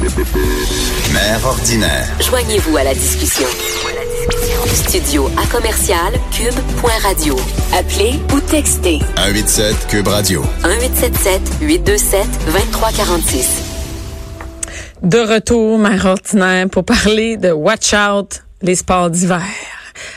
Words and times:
Mère 0.00 1.44
ordinaire. 1.44 2.08
Joignez-vous 2.20 2.74
à 2.78 2.84
la 2.84 2.94
discussion. 2.94 3.46
Studio 4.72 5.28
à 5.36 5.46
commercial 5.46 6.14
cube.radio. 6.32 7.36
Appelez 7.76 8.18
ou 8.34 8.40
textez 8.40 9.00
187 9.16 9.88
Cube 9.88 10.08
Radio. 10.08 10.42
1877 10.64 11.40
827 11.60 12.26
2346. 12.46 13.62
De 15.02 15.18
retour, 15.18 15.78
mère 15.78 16.06
ordinaire, 16.06 16.70
pour 16.70 16.84
parler 16.84 17.36
de 17.36 17.50
Watch 17.50 17.92
Out, 17.92 18.42
les 18.62 18.76
sports 18.76 19.10
d'hiver. 19.10 19.42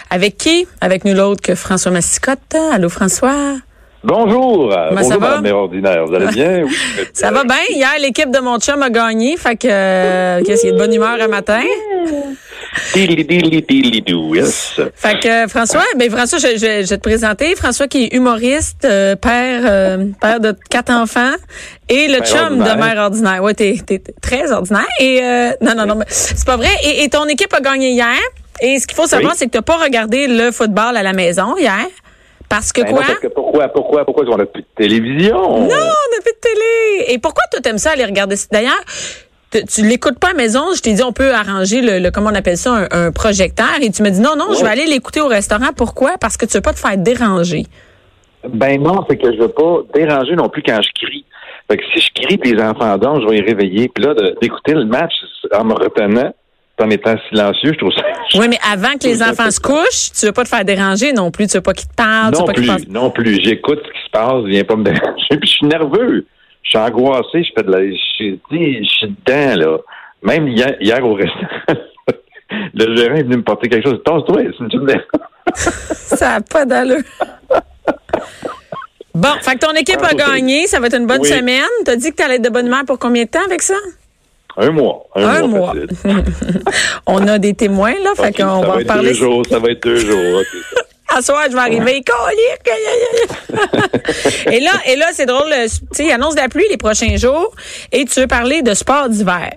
Avec 0.09 0.37
qui? 0.37 0.65
Avec 0.79 1.03
nous 1.03 1.13
l'autre 1.13 1.41
que 1.41 1.55
François 1.55 1.91
Massicotte. 1.91 2.55
Allô, 2.71 2.87
François? 2.87 3.57
Bonjour. 4.03 4.69
Comment 4.69 4.89
Bonjour, 5.01 5.11
ça 5.11 5.17
va? 5.17 5.41
Mère 5.41 5.55
ordinaire. 5.55 6.05
Vous 6.05 6.13
allez 6.13 6.27
bien? 6.27 6.63
Oui. 6.65 6.75
Ça 7.13 7.31
va 7.31 7.43
bien? 7.43 7.55
Hier, 7.69 7.91
l'équipe 8.01 8.29
de 8.31 8.39
mon 8.39 8.59
chum 8.59 8.81
a 8.83 8.89
gagné. 8.89 9.37
Fait 9.37 9.55
que, 9.55 9.67
euh, 9.69 10.41
qu'est-ce 10.45 10.61
qu'il 10.61 10.71
a 10.71 10.73
de 10.73 10.77
bonne 10.77 10.93
humeur 10.93 11.17
un 11.21 11.27
matin? 11.27 11.61
Dilly, 12.93 13.23
dilly, 13.23 13.61
dilly, 13.61 14.01
do, 14.01 14.35
yes. 14.35 14.79
Fait 14.95 15.19
que, 15.19 15.45
euh, 15.45 15.47
François, 15.47 15.83
ben, 15.95 16.09
François, 16.09 16.39
je, 16.39 16.47
je- 16.57 16.57
je 16.83 16.89
vais 16.89 16.97
te 16.97 17.01
présenter. 17.01 17.55
François 17.55 17.87
qui 17.87 18.05
est 18.05 18.13
humoriste, 18.15 18.83
euh, 18.85 19.15
père, 19.15 19.61
euh, 19.65 20.05
père 20.19 20.39
de 20.39 20.53
quatre 20.69 20.91
enfants 20.91 21.33
et 21.87 22.07
le 22.07 22.19
chum 22.25 22.39
ordinaire. 22.59 22.75
de 22.75 22.81
mère 22.81 22.97
ordinaire. 22.97 23.43
Ouais, 23.43 23.53
t'es, 23.53 23.77
t'es 23.85 24.01
très 24.21 24.51
ordinaire. 24.51 24.87
Et, 24.99 25.21
euh, 25.23 25.51
non, 25.61 25.75
non, 25.75 25.85
non, 25.85 25.95
mais 25.95 26.05
c'est 26.09 26.45
pas 26.45 26.57
vrai. 26.57 26.69
Et, 26.83 27.03
et 27.03 27.09
ton 27.09 27.25
équipe 27.25 27.53
a 27.53 27.61
gagné 27.61 27.91
hier. 27.91 28.17
Et 28.61 28.79
ce 28.79 28.87
qu'il 28.87 28.95
faut 28.95 29.07
savoir, 29.07 29.31
Oui. 29.31 29.37
c'est 29.39 29.45
que 29.45 29.51
t'as 29.51 29.61
pas 29.61 29.77
regardé 29.77 30.27
le 30.27 30.51
football 30.51 30.97
à 30.97 31.03
la 31.03 31.13
maison 31.13 31.55
hier. 31.57 31.85
Parce 32.49 32.71
que 32.71 32.81
Ben 32.81 32.89
non, 32.91 32.97
quoi? 32.97 33.05
parce 33.07 33.19
que 33.19 33.27
pourquoi, 33.27 33.67
pourquoi, 33.69 34.05
pourquoi? 34.05 34.25
On 34.29 34.37
n'a 34.37 34.45
plus 34.45 34.61
de 34.61 34.67
télévision? 34.75 35.35
Non, 35.35 35.65
on 35.65 35.67
n'a 35.67 36.21
plus 36.23 36.33
de 36.33 36.39
télé. 36.41 37.13
Et 37.13 37.17
pourquoi 37.19 37.43
toi 37.51 37.59
t'aimes 37.61 37.77
ça 37.79 37.91
aller 37.91 38.05
regarder 38.05 38.35
ça? 38.35 38.47
D'ailleurs, 38.51 38.83
tu, 39.51 39.83
l'écoutes 39.83 40.19
pas 40.19 40.27
à 40.27 40.31
la 40.31 40.37
maison. 40.37 40.61
Je 40.75 40.81
t'ai 40.81 40.93
dit 40.93 41.03
on 41.03 41.13
peut 41.13 41.33
arranger 41.33 41.81
le, 41.81 41.99
le- 41.99 42.11
comment 42.11 42.29
on 42.31 42.35
appelle 42.35 42.57
ça 42.57 42.71
un, 42.73 42.87
un 43.07 43.11
projecteur 43.11 43.67
et 43.81 43.89
tu 43.91 44.01
me 44.03 44.09
dis 44.09 44.19
non 44.19 44.35
non 44.35 44.53
je 44.53 44.63
vais 44.63 44.69
aller 44.69 44.85
l'écouter 44.85 45.21
au 45.21 45.27
restaurant. 45.27 45.69
Pourquoi? 45.75 46.17
Parce 46.19 46.37
que 46.37 46.45
tu 46.45 46.53
veux 46.57 46.61
pas 46.61 46.73
te 46.73 46.79
faire 46.79 46.97
déranger. 46.97 47.65
Ben 48.47 48.81
non, 48.81 49.05
c'est 49.09 49.17
que 49.17 49.31
je 49.31 49.37
veux 49.39 49.47
pas 49.49 49.81
déranger 49.93 50.35
non 50.35 50.49
plus 50.49 50.63
quand 50.63 50.79
je 50.81 50.89
crie. 51.05 51.25
Fait 51.69 51.77
que 51.77 51.83
si 51.93 52.01
je 52.01 52.09
crie 52.21 52.37
puis 52.37 52.53
les 52.53 52.61
enfants 52.61 52.97
dorment, 52.97 53.21
je 53.21 53.27
vais 53.29 53.37
les 53.37 53.45
réveiller. 53.45 53.89
Puis 53.93 54.03
là, 54.03 54.13
d'écouter 54.41 54.73
le 54.73 54.85
match 54.85 55.13
en 55.55 55.63
me 55.63 55.73
retenant, 55.73 56.33
en 56.81 56.89
étant 56.89 57.15
silencieux, 57.29 57.71
je 57.73 57.77
trouve 57.77 57.91
ça... 57.93 58.03
Oui, 58.39 58.47
mais 58.49 58.57
avant 58.71 58.93
que 58.99 59.05
les 59.05 59.21
enfants 59.21 59.51
se 59.51 59.59
couchent, 59.59 60.11
tu 60.17 60.25
veux 60.25 60.31
pas 60.31 60.43
te 60.43 60.49
faire 60.49 60.65
déranger 60.65 61.13
non 61.13 61.29
plus. 61.29 61.47
Tu 61.47 61.57
veux 61.57 61.61
pas 61.61 61.73
qu'ils 61.73 61.87
te 61.87 61.93
parlent. 61.95 62.33
tu 62.33 62.39
non 62.39 62.45
veux 62.45 62.45
pas 62.47 62.53
plus, 62.53 62.65
fassent- 62.65 62.87
non 62.87 63.11
plus. 63.11 63.39
J'écoute 63.43 63.79
ce 63.85 63.91
qui 63.91 64.05
se 64.05 64.09
passe, 64.11 64.43
viens 64.45 64.63
pas 64.63 64.75
me 64.75 64.83
déranger. 64.85 65.27
Puis 65.29 65.39
je 65.43 65.51
suis 65.51 65.67
nerveux. 65.67 66.25
Je 66.63 66.69
suis 66.69 66.77
angoissé, 66.79 67.43
je 67.43 67.51
fais 67.55 67.63
de 67.63 67.71
la... 67.71 67.79
Je 67.83 67.95
tu 68.17 68.39
je 68.49 68.89
suis 68.89 69.07
dedans, 69.25 69.55
là. 69.55 69.77
Même 70.23 70.47
hier, 70.47 70.75
hier 70.79 71.05
au 71.05 71.13
restaurant, 71.15 71.47
le 72.73 72.95
gérant 72.95 73.15
est 73.15 73.23
venu 73.23 73.37
me 73.37 73.43
porter 73.43 73.67
quelque 73.69 73.89
chose. 73.89 73.99
Tasse-toi, 74.05 74.41
c'est 74.57 74.73
une. 74.73 75.01
Ça 75.55 76.35
a 76.35 76.41
pas 76.41 76.65
d'allure. 76.65 77.01
Bon, 79.13 79.29
fait 79.41 79.55
que 79.55 79.59
ton 79.65 79.73
équipe 79.73 80.01
a 80.01 80.07
Ah, 80.09 80.13
ok. 80.13 80.17
gagné, 80.33 80.65
ça 80.65 80.79
va 80.79 80.87
être 80.87 80.97
une 80.97 81.05
bonne 81.05 81.21
Oui. 81.21 81.27
semaine. 81.27 81.61
T'as 81.85 81.95
dit 81.97 82.09
que 82.11 82.15
t'allais 82.15 82.35
être 82.35 82.41
de 82.41 82.49
bonne 82.49 82.65
humeur 82.65 82.83
pour 82.87 82.97
combien 82.97 83.25
de 83.25 83.29
temps 83.29 83.43
avec 83.45 83.61
ça? 83.61 83.75
Un 84.57 84.71
mois. 84.71 85.07
Un, 85.15 85.27
Un 85.27 85.47
mois. 85.47 85.73
On 87.07 87.27
a 87.27 87.39
des 87.39 87.53
témoins, 87.53 87.95
là, 88.03 88.11
fait 88.15 88.31
qu'on 88.31 88.61
ça 88.61 88.67
va 88.67 88.73
en 88.75 88.79
être 88.79 88.87
parler. 88.87 89.09
Deux 89.09 89.13
jours, 89.15 89.43
ça 89.49 89.59
va 89.59 89.71
être 89.71 89.83
deux 89.83 89.97
jours. 89.97 90.41
ça. 90.75 90.81
À 91.15 91.21
soir, 91.21 91.43
je 91.47 91.53
vais 91.53 91.59
arriver. 91.59 92.03
Et 94.51 94.59
là, 94.59 94.71
et 94.87 94.95
là, 94.95 95.07
c'est 95.13 95.27
drôle. 95.27 95.53
Tu 95.95 96.09
annonce 96.09 96.33
de 96.33 96.41
la 96.41 96.49
pluie 96.49 96.65
les 96.71 96.77
prochains 96.77 97.17
jours 97.17 97.53
et 97.91 98.03
tu 98.05 98.21
veux 98.21 98.25
parler 98.27 98.63
de 98.63 98.73
sport 98.73 99.09
d'hiver. 99.09 99.51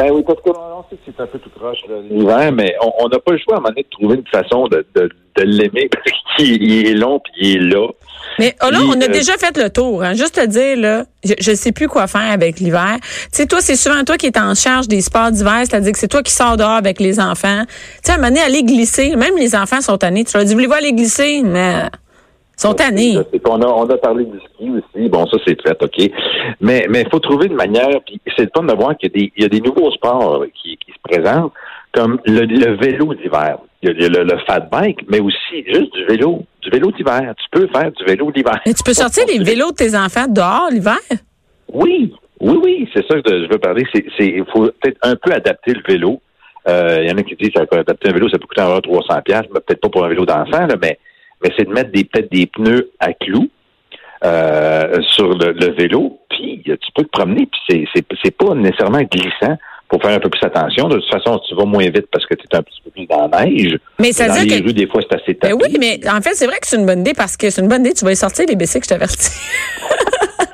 Ben 0.00 0.10
oui, 0.12 0.22
parce 0.26 0.40
que 0.40 0.48
on 0.48 0.82
sait 0.88 0.96
que 0.96 1.02
c'est 1.04 1.22
un 1.22 1.26
peu 1.26 1.38
tout 1.38 1.50
croche 1.50 1.80
là, 1.86 1.96
l'hiver, 2.00 2.52
mais 2.52 2.74
on 2.80 2.90
on 3.00 3.08
n'a 3.08 3.18
pas 3.18 3.32
le 3.32 3.38
choix 3.38 3.56
à 3.56 3.58
un 3.58 3.60
moment 3.60 3.68
donné 3.68 3.82
de 3.82 3.88
trouver 3.90 4.16
une 4.16 4.26
façon 4.26 4.66
de, 4.68 4.86
de, 4.94 5.10
de 5.36 5.42
l'aimer 5.42 5.90
parce 5.90 6.10
qu'il 6.36 6.62
il 6.62 6.86
est 6.86 6.94
long 6.94 7.20
puis 7.20 7.32
il 7.36 7.56
est 7.56 7.74
là. 7.74 7.86
Mais 8.38 8.56
oh 8.66 8.70
là, 8.70 8.78
on 8.82 8.98
a 8.98 9.04
euh, 9.04 9.08
déjà 9.08 9.36
fait 9.36 9.54
le 9.58 9.68
tour. 9.68 10.02
Hein. 10.02 10.14
Juste 10.14 10.36
te 10.36 10.46
dire, 10.46 10.78
là, 10.78 11.04
je, 11.22 11.34
je 11.38 11.54
sais 11.54 11.72
plus 11.72 11.86
quoi 11.86 12.06
faire 12.06 12.30
avec 12.30 12.60
l'hiver. 12.60 12.96
Tu 13.02 13.28
sais, 13.32 13.46
toi, 13.46 13.60
c'est 13.60 13.76
souvent 13.76 14.02
toi 14.04 14.16
qui 14.16 14.26
es 14.26 14.38
en 14.38 14.54
charge 14.54 14.88
des 14.88 15.02
sports 15.02 15.32
d'hiver, 15.32 15.60
c'est-à-dire 15.64 15.92
que 15.92 15.98
c'est 15.98 16.08
toi 16.08 16.22
qui 16.22 16.32
sors 16.32 16.56
dehors 16.56 16.70
avec 16.70 16.98
les 16.98 17.20
enfants. 17.20 17.64
Tu 17.66 17.74
sais, 18.04 18.12
à 18.12 18.14
un 18.14 18.18
moment 18.18 18.28
donné, 18.28 18.40
aller 18.40 18.62
glisser, 18.62 19.16
même 19.16 19.36
les 19.36 19.54
enfants 19.54 19.82
sont 19.82 19.98
tannés. 19.98 20.24
Tu 20.24 20.34
leur 20.34 20.46
dis, 20.46 20.54
voulez-vous 20.54 20.72
aller 20.72 20.94
glisser? 20.94 21.42
Mais 21.44 21.82
sont 22.60 22.74
tannés. 22.74 23.16
On 23.44 23.62
a, 23.62 23.66
on 23.66 23.88
a 23.88 23.96
parlé 23.96 24.24
du 24.24 24.38
ski 24.38 24.70
aussi. 24.70 25.08
Bon, 25.08 25.26
ça, 25.26 25.38
c'est 25.46 25.60
fait, 25.60 25.82
OK. 25.82 26.10
Mais 26.60 26.86
mais 26.88 27.02
il 27.02 27.10
faut 27.10 27.18
trouver 27.20 27.46
une 27.46 27.54
manière, 27.54 27.88
puis 28.06 28.20
c'est 28.36 28.44
le 28.44 28.50
fun 28.54 28.64
de 28.64 28.74
voir 28.74 28.96
qu'il 28.96 29.10
y 29.10 29.12
a 29.12 29.18
des, 29.20 29.32
il 29.36 29.42
y 29.42 29.46
a 29.46 29.48
des 29.48 29.60
nouveaux 29.60 29.90
sports 29.92 30.44
qui, 30.54 30.76
qui 30.76 30.92
se 30.92 30.98
présentent, 31.02 31.52
comme 31.92 32.20
le, 32.26 32.42
le 32.44 32.76
vélo 32.76 33.14
d'hiver. 33.14 33.58
Il 33.82 33.88
y 33.88 34.04
a 34.04 34.08
le, 34.08 34.24
le 34.24 34.38
fat 34.46 34.60
bike, 34.60 35.00
mais 35.08 35.20
aussi 35.20 35.64
juste 35.66 35.92
du 35.94 36.04
vélo. 36.04 36.44
Du 36.60 36.70
vélo 36.70 36.90
d'hiver. 36.92 37.34
Tu 37.38 37.46
peux 37.50 37.66
faire 37.68 37.90
du 37.92 38.04
vélo 38.04 38.30
d'hiver. 38.30 38.60
Et 38.66 38.74
tu 38.74 38.82
peux 38.82 38.92
sortir 38.92 39.24
les 39.26 39.42
vélos 39.42 39.70
de 39.70 39.76
tes 39.76 39.96
enfants 39.96 40.26
dehors 40.28 40.68
l'hiver? 40.70 40.98
Oui, 41.72 42.12
oui, 42.40 42.58
oui, 42.62 42.88
c'est 42.94 43.06
ça 43.06 43.20
que 43.20 43.44
je 43.44 43.48
veux 43.50 43.58
parler. 43.58 43.84
Il 44.18 44.44
faut 44.52 44.66
peut-être 44.80 44.98
un 45.02 45.16
peu 45.16 45.32
adapter 45.32 45.72
le 45.72 45.82
vélo. 45.86 46.20
Euh, 46.68 46.98
Il 47.02 47.08
y 47.08 47.12
en 47.12 47.16
a 47.16 47.22
qui 47.22 47.36
disent 47.36 47.50
que 47.50 47.76
adapter 47.76 48.10
un 48.10 48.12
vélo, 48.12 48.28
ça 48.28 48.38
peut 48.38 48.46
coûter 48.46 48.60
environ 48.62 48.80
300 48.80 49.22
pièces, 49.22 49.46
mais 49.52 49.60
peut-être 49.60 49.80
pas 49.80 49.88
pour 49.88 50.04
un 50.04 50.08
vélo 50.08 50.26
d'enfant, 50.26 50.66
là, 50.66 50.74
mais, 50.80 50.98
mais 51.42 51.50
c'est 51.56 51.64
de 51.66 51.72
mettre 51.72 51.90
des, 51.92 52.04
peut-être 52.04 52.30
des 52.30 52.46
pneus 52.46 52.90
à 53.00 53.12
clous 53.12 53.48
euh, 54.24 55.00
sur 55.02 55.28
le, 55.30 55.52
le 55.52 55.72
vélo, 55.72 56.20
puis 56.28 56.62
tu 56.64 56.92
peux 56.94 57.04
te 57.04 57.08
promener, 57.10 57.46
puis 57.46 57.60
c'est, 57.68 57.84
c'est, 57.94 58.04
c'est 58.22 58.36
pas 58.36 58.54
nécessairement 58.54 59.00
glissant 59.02 59.56
pour 59.88 60.00
faire 60.02 60.12
un 60.12 60.20
peu 60.20 60.28
plus 60.28 60.44
attention. 60.46 60.88
De 60.88 60.98
toute 61.00 61.10
façon, 61.12 61.40
tu 61.48 61.54
vas 61.56 61.64
moins 61.64 61.82
vite 61.88 62.06
parce 62.12 62.24
que 62.26 62.34
tu 62.34 62.44
es 62.52 62.56
un 62.56 62.62
petit 62.62 62.80
peu 62.84 62.90
plus 62.90 63.06
dans 63.06 63.26
la 63.28 63.44
neige. 63.44 63.76
Mais 63.98 64.12
ça 64.12 64.28
dans 64.28 64.34
veut 64.34 64.44
dire 64.46 64.56
les 64.56 64.60
que- 64.62 64.66
rues, 64.68 64.72
des 64.74 64.86
fois, 64.86 65.00
c'est 65.02 65.16
assez 65.20 65.32
Ben 65.34 65.50
tapis. 65.58 65.64
oui, 65.64 65.76
mais 65.80 65.98
en 66.08 66.20
fait, 66.20 66.34
c'est 66.34 66.46
vrai 66.46 66.58
que 66.60 66.66
c'est 66.68 66.76
une 66.76 66.86
bonne 66.86 67.00
idée 67.00 67.14
parce 67.14 67.36
que 67.36 67.50
c'est 67.50 67.60
une 67.60 67.66
bonne 67.68 67.80
idée. 67.80 67.94
Tu 67.94 68.04
vas 68.04 68.12
y 68.12 68.16
sortir 68.16 68.44
les 68.48 68.54
bicycles, 68.56 68.84
je 68.84 68.88
t'avertis. 68.90 69.30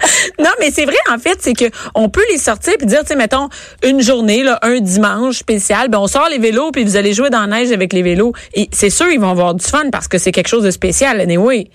non, 0.39 0.50
mais 0.61 0.71
c'est 0.71 0.84
vrai, 0.84 0.97
en 1.12 1.19
fait, 1.19 1.37
c'est 1.41 1.55
que 1.55 1.65
on 1.94 2.09
peut 2.09 2.25
les 2.31 2.39
sortir 2.39 2.75
puis 2.78 2.87
dire, 2.87 3.00
tu 3.00 3.09
sais, 3.09 3.17
mettons, 3.17 3.49
une 3.84 4.00
journée, 4.00 4.43
là, 4.43 4.59
un 4.62 4.81
dimanche 4.81 5.39
spécial, 5.39 5.89
ben 5.89 5.99
on 5.99 6.06
sort 6.06 6.28
les 6.31 6.39
vélos 6.39 6.71
puis 6.71 6.84
vous 6.84 6.97
allez 6.97 7.12
jouer 7.12 7.31
dans 7.31 7.41
la 7.41 7.59
neige 7.59 7.72
avec 7.72 7.93
les 7.93 8.03
vélos. 8.03 8.33
Et 8.55 8.69
c'est 8.72 8.91
sûr, 8.91 9.06
ils 9.09 9.21
vont 9.21 9.31
avoir 9.31 9.55
du 9.55 9.65
fun 9.65 9.91
parce 9.91 10.09
que 10.09 10.19
c'est 10.19 10.33
quelque 10.33 10.49
chose 10.49 10.65
de 10.65 10.71
spécial, 10.71 11.21
anyway. 11.21 11.69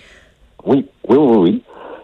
Oui, 0.65 0.85
oui, 1.07 1.17
oui, 1.17 1.37
oui. 1.37 1.61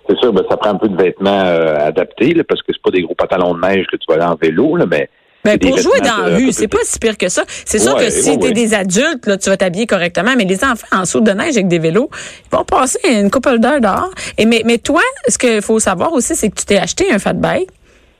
C'est 0.09 0.17
sûr, 0.19 0.31
ben, 0.31 0.43
ça 0.49 0.57
prend 0.57 0.71
un 0.71 0.75
peu 0.77 0.87
de 0.87 0.95
vêtements 0.95 1.43
euh, 1.45 1.87
adaptés, 1.87 2.33
parce 2.47 2.61
que 2.61 2.71
c'est 2.71 2.81
pas 2.81 2.91
des 2.91 3.01
gros 3.01 3.15
pantalons 3.15 3.53
de 3.53 3.59
neige 3.59 3.85
que 3.91 3.97
tu 3.97 4.05
vas 4.07 4.15
aller 4.15 4.23
en 4.23 4.35
vélo, 4.35 4.75
là, 4.77 4.85
mais. 4.85 5.09
Ben, 5.43 5.57
pour 5.57 5.77
jouer 5.77 6.01
dans 6.01 6.25
la 6.25 6.35
rue, 6.35 6.51
c'est 6.51 6.67
pas 6.67 6.79
si 6.83 6.99
pire 6.99 7.17
que 7.17 7.29
ça. 7.29 7.43
C'est 7.47 7.79
sûr 7.79 7.95
que 7.95 8.09
si 8.09 8.31
ouais, 8.31 8.37
t'es 8.37 8.47
ouais. 8.47 8.53
des 8.53 8.73
adultes, 8.73 9.25
là, 9.25 9.37
tu 9.37 9.49
vas 9.49 9.55
t'habiller 9.55 9.87
correctement, 9.87 10.31
mais 10.37 10.43
les 10.43 10.63
enfants 10.63 10.87
en 10.91 11.05
saut 11.05 11.21
de 11.21 11.31
neige 11.31 11.55
avec 11.55 11.69
des 11.69 11.79
vélos, 11.79 12.09
ils 12.51 12.57
vont 12.57 12.65
passer 12.65 12.99
une 13.09 13.31
couple 13.31 13.59
d'heures 13.59 13.79
dehors. 13.79 14.09
Et 14.37 14.45
mais, 14.45 14.63
mais 14.65 14.77
toi, 14.77 15.01
ce 15.27 15.37
qu'il 15.37 15.61
faut 15.61 15.79
savoir 15.79 16.11
aussi, 16.11 16.35
c'est 16.35 16.49
que 16.49 16.55
tu 16.55 16.65
t'es 16.65 16.77
acheté 16.77 17.11
un 17.11 17.19
fat 17.19 17.33
bike. 17.33 17.69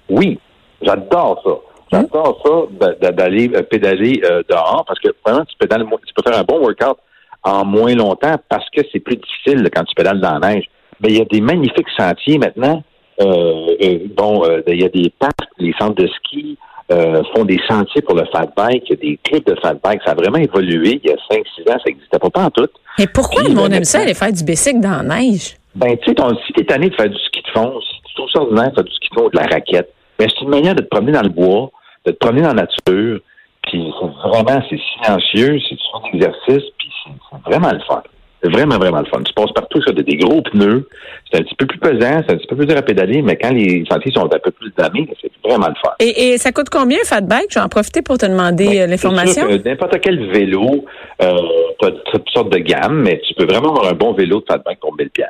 Oui, 0.10 0.40
j'adore 0.82 1.42
ça. 1.44 1.52
J'adore 1.92 2.68
ça 3.02 3.12
d'aller 3.12 3.52
euh, 3.56 3.64
pédaler 3.64 4.22
euh, 4.24 4.42
dehors 4.50 4.86
parce 4.88 5.00
que 5.00 5.10
vraiment, 5.26 5.44
tu 5.46 5.58
pédales, 5.58 5.84
mo- 5.84 6.00
tu 6.06 6.14
peux 6.14 6.30
faire 6.30 6.40
un 6.40 6.44
bon 6.44 6.60
workout 6.60 6.98
en 7.44 7.66
moins 7.66 7.94
longtemps 7.94 8.36
parce 8.48 8.70
que 8.70 8.82
c'est 8.92 9.00
plus 9.00 9.18
difficile 9.18 9.70
quand 9.74 9.84
tu 9.84 9.96
pédales 9.96 10.22
dans 10.22 10.38
la 10.38 10.54
neige. 10.54 10.66
Mais 11.02 11.10
il 11.10 11.18
y 11.18 11.22
a 11.22 11.26
des 11.26 11.42
magnifiques 11.42 11.90
sentiers 11.98 12.38
maintenant. 12.38 12.84
Euh, 13.20 13.76
euh, 13.84 14.00
bon, 14.16 14.46
euh, 14.46 14.62
il 14.68 14.82
y 14.82 14.86
a 14.86 14.90
des 14.90 15.12
parcs, 15.18 15.34
les 15.58 15.74
centres 15.80 15.96
de 16.02 16.08
ski 16.08 16.58
euh, 16.92 17.22
font 17.36 17.44
des 17.46 17.60
sentiers 17.68 18.02
pour 18.02 18.16
le 18.16 18.26
fat 18.32 18.48
bike. 18.56 18.88
Des 19.00 19.20
clubs 19.24 19.44
de 19.46 19.56
fat 19.62 19.76
bike. 19.84 20.02
Ça 20.06 20.12
a 20.12 20.16
vraiment 20.16 20.38
évolué. 20.38 21.00
Il 21.04 21.10
y 21.10 21.14
a 21.14 21.18
5-6 21.30 21.72
ans, 21.72 21.78
ça 21.78 21.84
n'existait 21.86 22.20
pas, 22.20 22.30
pas 22.30 22.46
en 22.46 22.50
tout. 22.50 22.68
Mais 22.98 23.08
pourquoi 23.08 23.44
le 23.44 23.54
monde 23.54 23.74
aime 23.74 23.84
ça, 23.84 24.02
aller 24.02 24.14
faire 24.14 24.32
du 24.32 24.44
bicycle 24.44 24.80
dans 24.80 25.04
la 25.04 25.20
neige? 25.20 25.58
Ben, 25.76 25.96
tu 25.98 26.12
sais, 26.12 26.16
si 26.48 26.54
t'es 26.54 26.64
tanné 26.64 26.90
de 26.90 26.96
faire 26.96 27.10
du 27.10 27.18
ski 27.18 27.42
de 27.42 27.60
fond, 27.60 27.80
si 27.82 28.02
tu 28.08 28.16
trouves 28.16 28.30
ça 28.34 28.42
ordinaire 28.42 28.70
de 28.70 28.76
faire 28.76 28.84
du 28.84 28.92
ski 28.94 29.10
de 29.12 29.20
fond 29.20 29.26
ou 29.28 29.30
de 29.30 29.38
la 29.38 29.44
raquette, 29.44 29.94
ben, 30.18 30.28
c'est 30.28 30.44
une 30.44 30.50
manière 30.50 30.74
de 30.74 30.82
te 30.82 30.88
promener 30.88 31.12
dans 31.12 31.22
le 31.22 31.30
bois, 31.30 31.70
de 32.06 32.12
te 32.12 32.18
promener 32.18 32.42
dans 32.42 32.54
la 32.54 32.66
nature, 32.66 33.20
puis 33.62 33.94
c'est 34.00 34.30
vraiment, 34.30 34.64
c'est 34.70 34.80
silencieux, 34.80 35.60
c'est 35.70 35.76
du 35.76 36.12
l'exercice, 36.14 36.72
puis 36.80 36.90
c'est 37.04 37.12
c'est 37.32 37.52
vraiment 37.52 37.72
le 37.72 37.80
fun. 37.82 38.02
C'est 38.44 38.52
vraiment, 38.52 38.78
vraiment 38.78 39.00
le 39.00 39.06
fun. 39.06 39.22
Tu 39.24 39.34
passes 39.34 39.52
partout 39.54 39.82
sur 39.82 39.94
des, 39.94 40.04
des 40.04 40.16
gros 40.18 40.42
pneus, 40.44 40.88
c'est 41.32 41.40
un 41.40 41.44
petit 41.44 41.56
peu 41.56 41.66
plus 41.66 41.80
pesant, 41.80 42.22
c'est 42.28 42.34
un 42.34 42.38
petit 42.38 42.48
peu 42.48 42.56
plus 42.56 42.68
dur 42.68 42.78
à 42.78 42.82
pédaler, 42.84 43.22
mais 43.24 43.36
quand 43.36 43.52
les 43.52 43.84
sentiers 43.90 44.12
sont 44.12 44.26
un 44.26 44.40
peu 44.40 44.52
plus 44.52 44.72
damés, 44.78 45.08
c'est 45.20 45.32
vraiment 45.44 45.68
le 45.68 45.74
fun. 45.84 45.92
Et, 46.00 46.34
et 46.34 46.38
ça 46.38 46.52
coûte 46.52 46.70
combien, 46.70 47.00
fat 47.04 47.22
bike? 47.22 47.48
Je 47.50 47.56
vais 47.56 47.66
en 47.66 47.70
profiter 47.70 48.02
pour 48.04 48.18
te 48.18 48.26
demander 48.28 48.68
Ben, 48.68 48.82
euh, 48.82 48.88
l'information. 48.88 49.48
N'importe 49.66 50.00
quel 50.02 50.32
vélo, 50.32 50.86
euh, 51.22 51.34
tu 51.80 51.88
as 51.88 51.92
toutes 52.12 52.30
sortes 52.30 52.52
de 52.52 52.60
gammes, 52.60 53.02
mais 53.02 53.20
tu 53.28 53.34
peux 53.34 53.46
vraiment 53.46 53.70
avoir 53.70 53.88
un 53.92 53.96
bon 53.96 54.14
vélo 54.14 54.40
de 54.42 54.46
fat 54.48 54.60
bike 54.64 54.80
pour 54.80 54.96
1000 54.96 55.10
pièces. 55.10 55.30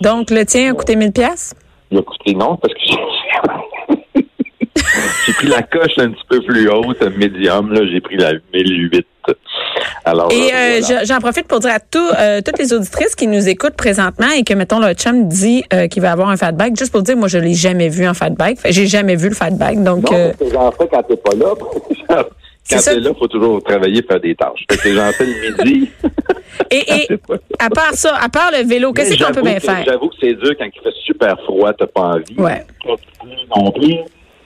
Donc, 0.00 0.30
le 0.30 0.44
tien 0.44 0.70
a 0.70 0.74
coûté 0.74 0.96
1000 0.96 1.12
pièces. 1.12 1.54
Il 1.90 1.98
a 1.98 2.02
coûté 2.02 2.34
non 2.34 2.56
parce 2.56 2.72
que 2.72 2.80
j'ai 5.30 5.32
pris 5.34 5.48
la 5.48 5.62
coche 5.62 5.98
un 5.98 6.10
petit 6.10 6.24
peu 6.28 6.40
plus 6.40 6.68
haute, 6.68 7.00
médium, 7.16 7.72
là, 7.72 7.80
j'ai 7.90 8.00
pris 8.00 8.16
la 8.16 8.32
1008. 8.54 9.06
Alors, 10.04 10.30
Et 10.32 10.50
euh, 10.52 10.80
voilà. 10.80 11.04
j'en 11.04 11.18
profite 11.18 11.46
pour 11.46 11.60
dire 11.60 11.70
à 11.72 11.78
tout, 11.80 11.98
euh, 12.18 12.40
toutes 12.44 12.58
les 12.58 12.72
auditrices 12.72 13.14
qui 13.14 13.26
nous 13.26 13.48
écoutent 13.48 13.76
présentement 13.76 14.30
et 14.36 14.42
que, 14.44 14.54
mettons, 14.54 14.78
le 14.80 14.92
chum 14.94 15.28
dit 15.28 15.62
euh, 15.72 15.86
qu'il 15.88 16.02
va 16.02 16.12
avoir 16.12 16.30
un 16.30 16.36
fat 16.36 16.52
bag, 16.52 16.76
juste 16.76 16.90
pour 16.92 17.02
dire, 17.02 17.16
moi, 17.16 17.28
je 17.28 17.38
l'ai 17.38 17.54
jamais 17.54 17.88
vu 17.88 18.08
en 18.08 18.14
fat. 18.14 18.30
Fait, 18.58 18.72
J'ai 18.72 18.86
jamais 18.86 19.16
vu 19.16 19.28
le 19.28 19.34
fat 19.34 19.50
bag. 19.50 19.82
Donc, 19.84 20.10
Non, 20.10 20.32
fais 20.72 20.88
quand 20.90 21.02
t'es 21.02 21.16
pas 21.16 21.34
là. 21.36 21.54
C'est 22.62 22.76
quand 22.76 22.82
t'es 22.94 23.00
là, 23.00 23.10
faut 23.18 23.26
toujours 23.26 23.62
travailler, 23.62 24.02
faire 24.02 24.20
des 24.20 24.34
tâches. 24.34 24.64
Fait 24.70 24.76
que 24.90 24.94
j'en 24.94 25.10
fais 25.12 25.26
le 25.26 25.64
midi. 25.64 25.90
et, 26.70 26.76
et 26.78 27.06
C'est 27.08 27.20
à 27.58 27.68
part 27.70 27.94
ça, 27.94 28.16
à 28.20 28.28
part 28.28 28.50
le 28.52 28.66
vélo, 28.66 28.92
qu'est-ce 28.92 29.22
qu'on 29.22 29.32
peut 29.32 29.42
bien 29.42 29.54
que- 29.54 29.60
faire? 29.60 29.82
J'avoue 29.84 30.08
que 30.08 30.14
c'est 30.20 30.34
dur 30.34 30.54
quand 30.58 30.66
il 30.66 30.80
fait 30.82 30.94
super 31.04 31.36
froid, 31.44 31.72
t'as 31.72 31.86
pas 31.86 32.00
envie. 32.14 32.34
Ouais. 32.38 32.64
Pas 32.84 33.60
non 33.60 33.70
plus. 33.72 33.96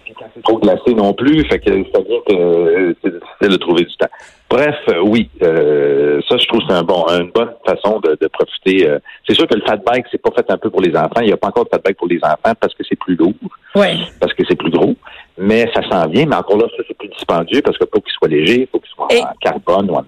Puis 0.05 0.15
quand 0.19 0.27
c'est 0.35 0.43
trop 0.43 0.59
glacé 0.59 0.95
non 0.95 1.13
plus, 1.15 1.45
fait 1.49 1.59
que 1.59 1.71
ça 1.71 2.01
vient 2.07 2.19
que 2.29 2.35
euh, 2.35 2.93
c'est 3.03 3.11
difficile 3.13 3.49
de 3.49 3.57
trouver 3.57 3.85
du 3.85 3.97
temps. 3.97 4.09
Bref, 4.51 4.77
euh, 4.91 5.01
oui, 5.03 5.29
euh, 5.43 6.21
ça 6.29 6.37
je 6.37 6.47
trouve 6.47 6.61
c'est 6.69 6.75
un 6.75 6.83
bon, 6.83 7.05
une 7.09 7.31
bonne 7.31 7.53
façon 7.67 7.99
de, 8.01 8.17
de 8.21 8.29
profiter. 8.29 8.89
euh. 8.89 8.99
c'est 9.27 9.35
sûr 9.35 9.47
que 9.49 9.55
le 9.55 9.63
fat 9.67 9.79
bike, 9.79 10.05
c'est 10.13 10.21
pas 10.21 10.31
fait 10.37 10.49
un 10.51 10.59
peu 10.59 10.71
pour 10.71 10.81
les 10.83 10.95
enfants. 10.97 11.21
Il 11.21 11.27
n'y 11.27 11.33
a 11.33 11.37
pas 11.37 11.49
encore 11.49 11.65
de 11.65 11.71
fat 11.71 11.81
bike 11.85 11.97
pour 11.97 12.07
les 12.09 12.21
enfants 12.23 12.55
parce 12.61 12.75
que 12.75 12.85
c'est 12.89 12.99
plus 12.99 13.17
lourd, 13.17 13.33
Ouais. 13.75 13.97
parce 14.21 14.33
que 14.35 14.43
c'est 14.49 14.55
plus 14.57 14.71
gros. 14.71 14.95
Mais 15.39 15.69
ça 15.75 15.81
s'en 15.91 16.07
vient, 16.09 16.27
mais 16.27 16.37
encore 16.37 16.59
là, 16.59 16.67
ça 16.77 16.83
c'est 16.87 16.97
plus 16.97 17.09
dispendieux 17.09 17.61
parce 17.63 17.77
que 17.79 17.85
pour 17.85 18.03
qu'il 18.05 18.13
soit 18.13 18.29
léger, 18.29 18.61
il 18.61 18.67
faut 18.69 18.79
qu'il 18.79 18.91
soit 18.95 19.09
Et- 19.11 19.23
en 19.23 19.33
carbone 19.41 19.91
ou 19.91 19.95
en, 19.95 20.05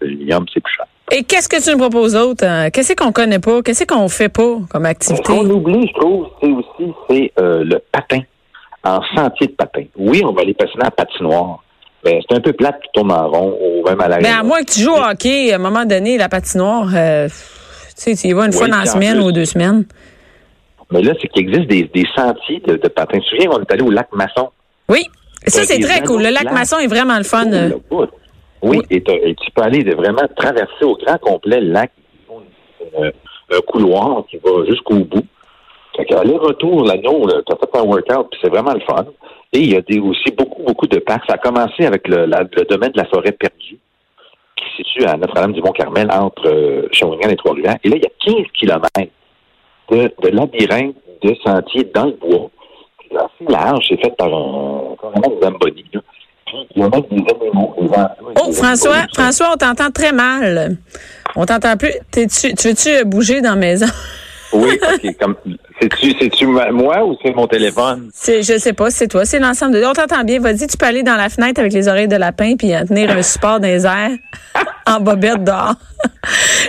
aluminium, 0.00 0.44
c'est 0.54 0.60
plus 0.62 0.74
cher. 0.74 0.86
Et 1.10 1.24
qu'est-ce 1.24 1.48
que 1.48 1.60
tu 1.64 1.70
nous 1.72 1.78
proposes 1.78 2.12
d'autre? 2.12 2.44
hein? 2.46 2.68
Qu'est-ce 2.70 2.94
qu'on 2.94 3.10
connaît 3.12 3.38
pas? 3.40 3.62
Qu'est-ce 3.62 3.84
qu'on 3.86 4.08
fait 4.08 4.28
pas 4.28 4.58
comme 4.70 4.84
Ce 4.84 4.88
activité? 4.90 5.22
qu'on 5.24 5.48
oublie, 5.50 5.88
je 5.88 5.94
trouve, 5.98 6.28
c'est 6.40 6.50
aussi 6.52 6.92
c'est 7.08 7.32
le 7.38 7.78
patin 7.90 8.20
en 8.84 9.00
sentier 9.14 9.48
de 9.48 9.52
patin. 9.52 9.84
Oui, 9.96 10.22
on 10.24 10.32
va 10.32 10.42
aller 10.42 10.54
patiner 10.54 10.84
en 10.86 10.90
patinoire. 10.90 11.62
Mais 12.04 12.20
c'est 12.28 12.36
un 12.36 12.40
peu 12.40 12.52
plate 12.52 12.80
qui 12.82 12.88
tourne 12.94 13.10
en 13.10 13.28
rond 13.28 13.58
ou 13.60 13.82
même 13.88 14.00
à 14.00 14.08
la 14.08 14.18
Ben, 14.18 14.38
à 14.38 14.42
moins 14.44 14.60
que 14.62 14.70
tu 14.72 14.80
joues 14.80 14.92
au 14.94 15.02
hockey, 15.02 15.52
à 15.52 15.56
un 15.56 15.58
moment 15.58 15.84
donné, 15.84 16.16
la 16.16 16.28
patinoire, 16.28 16.88
euh, 16.94 17.28
tu 17.28 17.34
sais, 17.96 18.14
tu 18.14 18.28
y 18.28 18.32
vas 18.32 18.46
une 18.46 18.52
fois 18.52 18.68
dans 18.68 18.78
la 18.78 18.86
semaine 18.86 19.16
plus- 19.16 19.24
ou 19.26 19.32
deux 19.32 19.44
semaines. 19.46 19.84
Mais 20.92 21.02
là, 21.02 21.12
c'est 21.20 21.28
qu'il 21.28 21.42
existe 21.48 21.66
des, 21.68 21.82
des 21.92 22.04
sentiers 22.16 22.60
de, 22.66 22.76
de 22.76 22.88
patin. 22.88 23.18
Tu 23.18 23.24
te 23.24 23.28
souviens, 23.30 23.50
on 23.50 23.60
est 23.60 23.72
allé 23.72 23.82
au 23.82 23.90
lac 23.90 24.08
Masson? 24.12 24.48
Oui. 24.88 25.04
Ça, 25.46 25.64
c'est 25.64 25.80
très 25.80 26.02
cool. 26.02 26.22
Le 26.22 26.30
lac. 26.30 26.50
Masson 26.52 26.78
est 26.78 26.86
vraiment 26.86 27.18
le 27.18 27.24
fun. 27.24 27.52
euh. 27.52 27.70
Oui, 28.62 28.80
Et, 28.90 29.02
tu 29.02 29.50
peux 29.54 29.62
aller 29.62 29.84
de 29.84 29.94
vraiment 29.94 30.22
traverser 30.36 30.82
au 30.84 30.96
grand 30.96 31.18
complet 31.18 31.60
le 31.60 31.72
lac. 31.72 31.90
Euh, 32.98 33.10
un 33.52 33.60
couloir 33.66 34.24
qui 34.30 34.36
va 34.38 34.64
jusqu'au 34.66 34.96
bout. 34.96 35.24
Fait 35.98 36.04
qu'aller-retour, 36.06 36.84
l'anneau, 36.84 37.26
là, 37.26 37.42
t'as 37.46 37.56
fait 37.56 37.76
un 37.76 37.82
workout, 37.82 38.30
puis 38.30 38.40
c'est 38.40 38.48
vraiment 38.50 38.72
le 38.72 38.80
fun. 38.80 39.04
Et 39.52 39.58
il 39.58 39.72
y 39.72 39.76
a 39.76 39.80
des, 39.82 39.98
aussi 39.98 40.30
beaucoup, 40.30 40.62
beaucoup 40.62 40.86
de 40.86 40.98
parcs. 41.00 41.24
Ça 41.28 41.34
a 41.34 41.38
commencé 41.38 41.84
avec 41.84 42.06
le, 42.08 42.24
la- 42.26 42.42
le 42.44 42.64
domaine 42.64 42.92
de 42.92 42.98
la 42.98 43.04
forêt 43.06 43.32
perdue, 43.32 43.78
qui 44.56 44.64
se 44.70 44.76
situe 44.84 45.04
à 45.06 45.16
Notre-Dame-du-Mont-Carmel, 45.16 46.08
entre 46.10 46.46
euh, 46.48 46.88
Shawinigan 46.92 47.30
et 47.30 47.36
Trois-Rivières. 47.36 47.76
Et 47.82 47.88
là, 47.88 47.96
il 47.96 48.02
y 48.02 48.06
a 48.06 48.34
15 48.42 48.46
kilomètres 48.58 49.12
de, 49.90 50.12
de 50.22 50.28
labyrinthe 50.28 50.94
de 51.22 51.34
sentiers 51.44 51.90
dans 51.94 52.06
le 52.06 52.12
bois. 52.12 52.50
C'est 53.10 53.16
assez 53.16 53.52
large, 53.52 53.84
c'est 53.88 54.00
fait 54.00 54.14
par 54.16 54.28
un, 54.32 54.94
des 55.16 55.40
Zamboni, 55.42 55.84
là. 55.92 56.00
Il 56.74 56.80
y 56.80 56.84
a 56.84 56.88
même 56.88 57.02
des 57.10 57.34
animaux, 57.34 57.74
des 57.78 57.88
Oh, 58.40 58.46
des 58.46 58.52
François, 58.52 58.92
animaux. 58.92 59.08
François, 59.14 59.50
on 59.52 59.56
t'entend 59.56 59.90
très 59.90 60.12
mal. 60.12 60.76
On 61.36 61.44
t'entend 61.44 61.76
plus. 61.76 61.92
T'es-tu- 62.10 62.54
tu 62.54 62.68
veux-tu 62.68 63.04
bouger 63.04 63.40
dans 63.42 63.50
la 63.50 63.56
maison? 63.56 63.86
Oui, 64.52 64.78
OK. 64.82 65.16
Comme, 65.20 65.36
c'est-tu, 65.80 66.14
c'est-tu 66.18 66.46
moi 66.46 67.04
ou 67.04 67.16
c'est 67.22 67.34
mon 67.34 67.46
téléphone? 67.46 68.10
C'est, 68.14 68.42
je 68.42 68.56
sais 68.58 68.72
pas, 68.72 68.90
c'est 68.90 69.06
toi, 69.08 69.24
c'est 69.24 69.38
l'ensemble 69.38 69.74
de. 69.74 69.84
On 69.84 69.92
t'entend 69.92 70.24
bien. 70.24 70.40
Vas-y, 70.40 70.66
tu 70.66 70.76
peux 70.76 70.86
aller 70.86 71.02
dans 71.02 71.16
la 71.16 71.28
fenêtre 71.28 71.60
avec 71.60 71.72
les 71.72 71.86
oreilles 71.88 72.08
de 72.08 72.16
lapin 72.16 72.54
puis 72.56 72.74
euh, 72.74 72.84
tenir 72.84 73.10
un 73.10 73.22
support 73.22 73.60
dans 73.60 73.68
les 73.68 73.84
airs 73.84 74.10
en 74.86 75.00
bobette 75.00 75.44
dehors. 75.44 75.74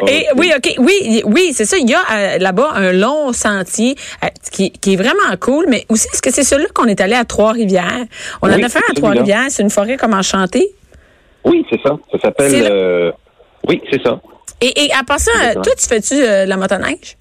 Et 0.07 0.25
oui, 0.35 0.51
ok, 0.55 0.73
oui, 0.79 1.21
oui, 1.25 1.51
c'est 1.53 1.65
ça. 1.65 1.77
Il 1.77 1.89
y 1.89 1.93
a 1.93 1.99
euh, 2.11 2.37
là-bas 2.39 2.71
un 2.75 2.91
long 2.91 3.31
sentier 3.31 3.95
euh, 4.23 4.27
qui, 4.51 4.71
qui 4.71 4.93
est 4.93 4.97
vraiment 4.97 5.35
cool, 5.39 5.65
mais 5.69 5.85
aussi 5.89 6.07
est-ce 6.13 6.21
que 6.21 6.31
c'est 6.31 6.43
celui-là 6.43 6.69
qu'on 6.73 6.85
est 6.85 6.99
allé 6.99 7.13
à 7.15 7.23
Trois-Rivières? 7.25 8.05
On 8.41 8.51
en 8.51 8.55
Oui, 8.55 8.63
a 8.63 8.69
fait 8.69 8.79
un 8.79 8.91
à. 8.91 8.93
Trois-Rivières. 8.95 9.45
C'est 9.49 9.63
une 9.63 9.69
forêt 9.69 9.95
comme 9.97 10.13
enchantée? 10.13 10.67
Oui, 11.45 11.65
c'est 11.69 11.79
ça. 11.81 11.95
Ça 12.11 12.19
s'appelle. 12.21 12.67
Euh, 12.69 13.11
Oui, 13.67 13.81
c'est 13.89 14.01
ça. 14.03 14.19
Et, 14.61 14.85
et 14.87 14.91
à 14.93 15.03
part 15.05 15.19
ça, 15.19 15.31
toi, 15.53 15.73
tu 15.79 15.87
fais-tu 15.87 16.15
euh, 16.15 16.43
de 16.43 16.49
la 16.49 16.57
motoneige? 16.57 17.15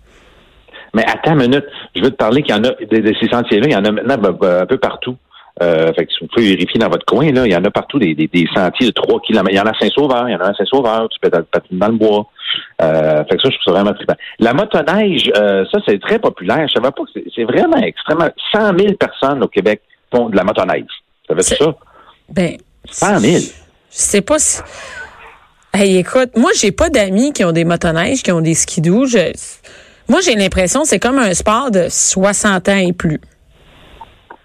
Mais 0.95 1.05
attends 1.07 1.33
une 1.33 1.49
minute. 1.49 1.65
Je 1.95 2.03
veux 2.03 2.11
te 2.11 2.17
parler 2.17 2.43
qu'il 2.43 2.55
y 2.55 2.59
en 2.59 2.65
a, 2.65 2.71
de, 2.71 2.99
de 3.01 3.15
ces 3.21 3.29
sentiers-là, 3.29 3.67
il 3.67 3.73
y 3.73 3.77
en 3.77 3.85
a 3.85 3.91
maintenant 3.93 4.17
un 4.43 4.67
peu 4.67 4.79
partout. 4.79 5.17
Euh, 5.61 5.93
fait 5.95 6.07
que 6.07 6.13
vous 6.21 6.29
pouvez 6.29 6.51
vérifier 6.51 6.79
dans 6.79 6.89
votre 6.89 7.05
coin, 7.05 7.33
là, 7.33 7.45
il 7.45 7.53
y 7.53 7.57
en 7.57 7.65
a 7.65 7.71
partout 7.71 7.99
des, 7.99 8.15
des, 8.15 8.29
des 8.29 8.47
sentiers 8.55 8.87
de 8.87 8.93
3 8.93 9.21
km. 9.23 9.49
Il 9.51 9.57
y 9.57 9.61
en 9.61 9.65
a 9.67 9.71
à 9.71 9.79
Saint-Sauveur, 9.81 10.29
il 10.29 10.33
y 10.33 10.37
en 10.37 10.41
a 10.41 10.51
à 10.51 10.55
Saint-Sauveur, 10.55 11.09
tu 11.09 11.19
peux 11.21 11.31
patiner 11.31 11.81
dans 11.81 11.89
le 11.89 11.95
bois. 11.97 12.27
Euh, 12.81 13.25
fait 13.25 13.37
que 13.37 13.43
ça, 13.43 13.51
je 13.51 13.57
trouve 13.59 13.65
ça 13.65 13.73
vraiment 13.73 13.93
trippant. 13.93 14.15
La 14.39 14.55
motoneige, 14.55 15.31
euh, 15.37 15.65
ça, 15.73 15.81
c'est 15.87 16.01
très 16.01 16.21
populaire. 16.21 16.67
Je 16.69 16.75
savais 16.75 16.93
pas 16.93 17.03
que 17.03 17.21
c'est, 17.35 17.45
vraiment 17.45 17.77
extrêmement... 17.79 18.29
100 18.55 18.79
000 18.79 18.93
personnes 18.95 19.43
au 19.43 19.49
Québec 19.49 19.83
font 20.15 20.29
de 20.29 20.37
la 20.37 20.45
motoneige. 20.45 20.87
Savais-tu 21.27 21.49
C'est- 21.49 21.65
ça? 21.65 21.75
Ben, 22.29 22.57
100 22.89 23.19
000. 23.19 23.35
Je 23.37 23.41
sais 23.91 24.23
pas 24.23 24.39
si. 24.39 24.63
Hey, 25.75 25.97
écoute, 25.99 26.31
moi, 26.37 26.51
j'ai 26.59 26.73
pas 26.73 26.89
d'amis 26.89 27.33
qui 27.33 27.45
ont 27.45 27.53
des 27.53 27.65
motoneiges, 27.65 28.23
qui 28.23 28.33
ont 28.33 28.41
des 28.41 28.55
skidoo. 28.55 29.07
Je... 29.07 29.33
Moi, 30.09 30.21
j'ai 30.21 30.35
l'impression 30.35 30.83
que 30.83 30.89
c'est 30.89 30.99
comme 30.99 31.19
un 31.19 31.35
sport 31.35 31.71
de 31.71 31.87
60 31.89 32.69
ans 32.69 32.77
et 32.77 32.93
plus. 32.93 33.21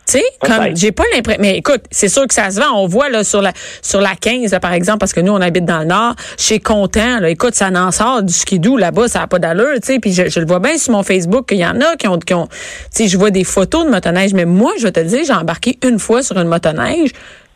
Tu 0.06 0.18
sais, 0.18 0.24
comme 0.42 0.76
j'ai 0.76 0.92
pas 0.92 1.04
l'impression. 1.16 1.42
Mais 1.42 1.58
écoute, 1.58 1.84
c'est 1.90 2.10
sûr 2.10 2.28
que 2.28 2.34
ça 2.34 2.52
se 2.52 2.60
vend. 2.60 2.74
On 2.76 2.88
voit 2.88 3.08
là 3.08 3.24
sur 3.24 3.42
la 3.42 3.54
sur 3.82 4.02
la 4.02 4.16
15, 4.20 4.52
là, 4.52 4.60
par 4.60 4.74
exemple, 4.74 4.98
parce 4.98 5.14
que 5.14 5.22
nous 5.22 5.32
on 5.32 5.40
habite 5.40 5.64
dans 5.64 5.80
le 5.80 5.86
nord. 5.86 6.16
Chez 6.38 6.60
Content, 6.60 7.22
là, 7.22 7.30
écoute, 7.30 7.56
ça 7.56 7.70
en 7.74 7.90
sort 7.92 8.22
du 8.22 8.34
skidoo 8.34 8.76
là-bas, 8.76 9.08
ça 9.08 9.22
a 9.22 9.28
pas 9.28 9.40
d'allure, 9.40 9.76
tu 9.76 9.94
sais. 9.94 10.00
Puis 10.00 10.12
je, 10.12 10.28
je 10.28 10.42
le 10.42 10.46
vois 10.46 10.60
bien 10.60 10.78
sur 10.78 10.92
mon 10.92 11.04
Facebook 11.04 11.48
qu'il 11.48 11.60
y 11.60 11.66
en 11.66 11.80
a 11.80 11.96
qui 11.96 12.10
ont, 12.10 12.20
qui 12.20 12.34
ont 12.34 12.48
tu 12.48 12.54
sais, 12.92 13.08
je 13.08 13.18
vois 13.18 13.30
des 13.32 13.46
photos 13.46 13.86
de 13.86 13.92
motoneige. 13.92 14.34
Mais 14.34 14.44
moi, 14.44 14.74
je 14.78 14.84
vais 14.84 14.92
te 14.92 15.00
dire, 15.00 15.22
j'ai 15.26 15.32
embarqué 15.34 15.80
une 15.88 16.00
fois 16.00 16.22
sur 16.22 16.38
une 16.38 16.50
motoneige. 16.50 17.12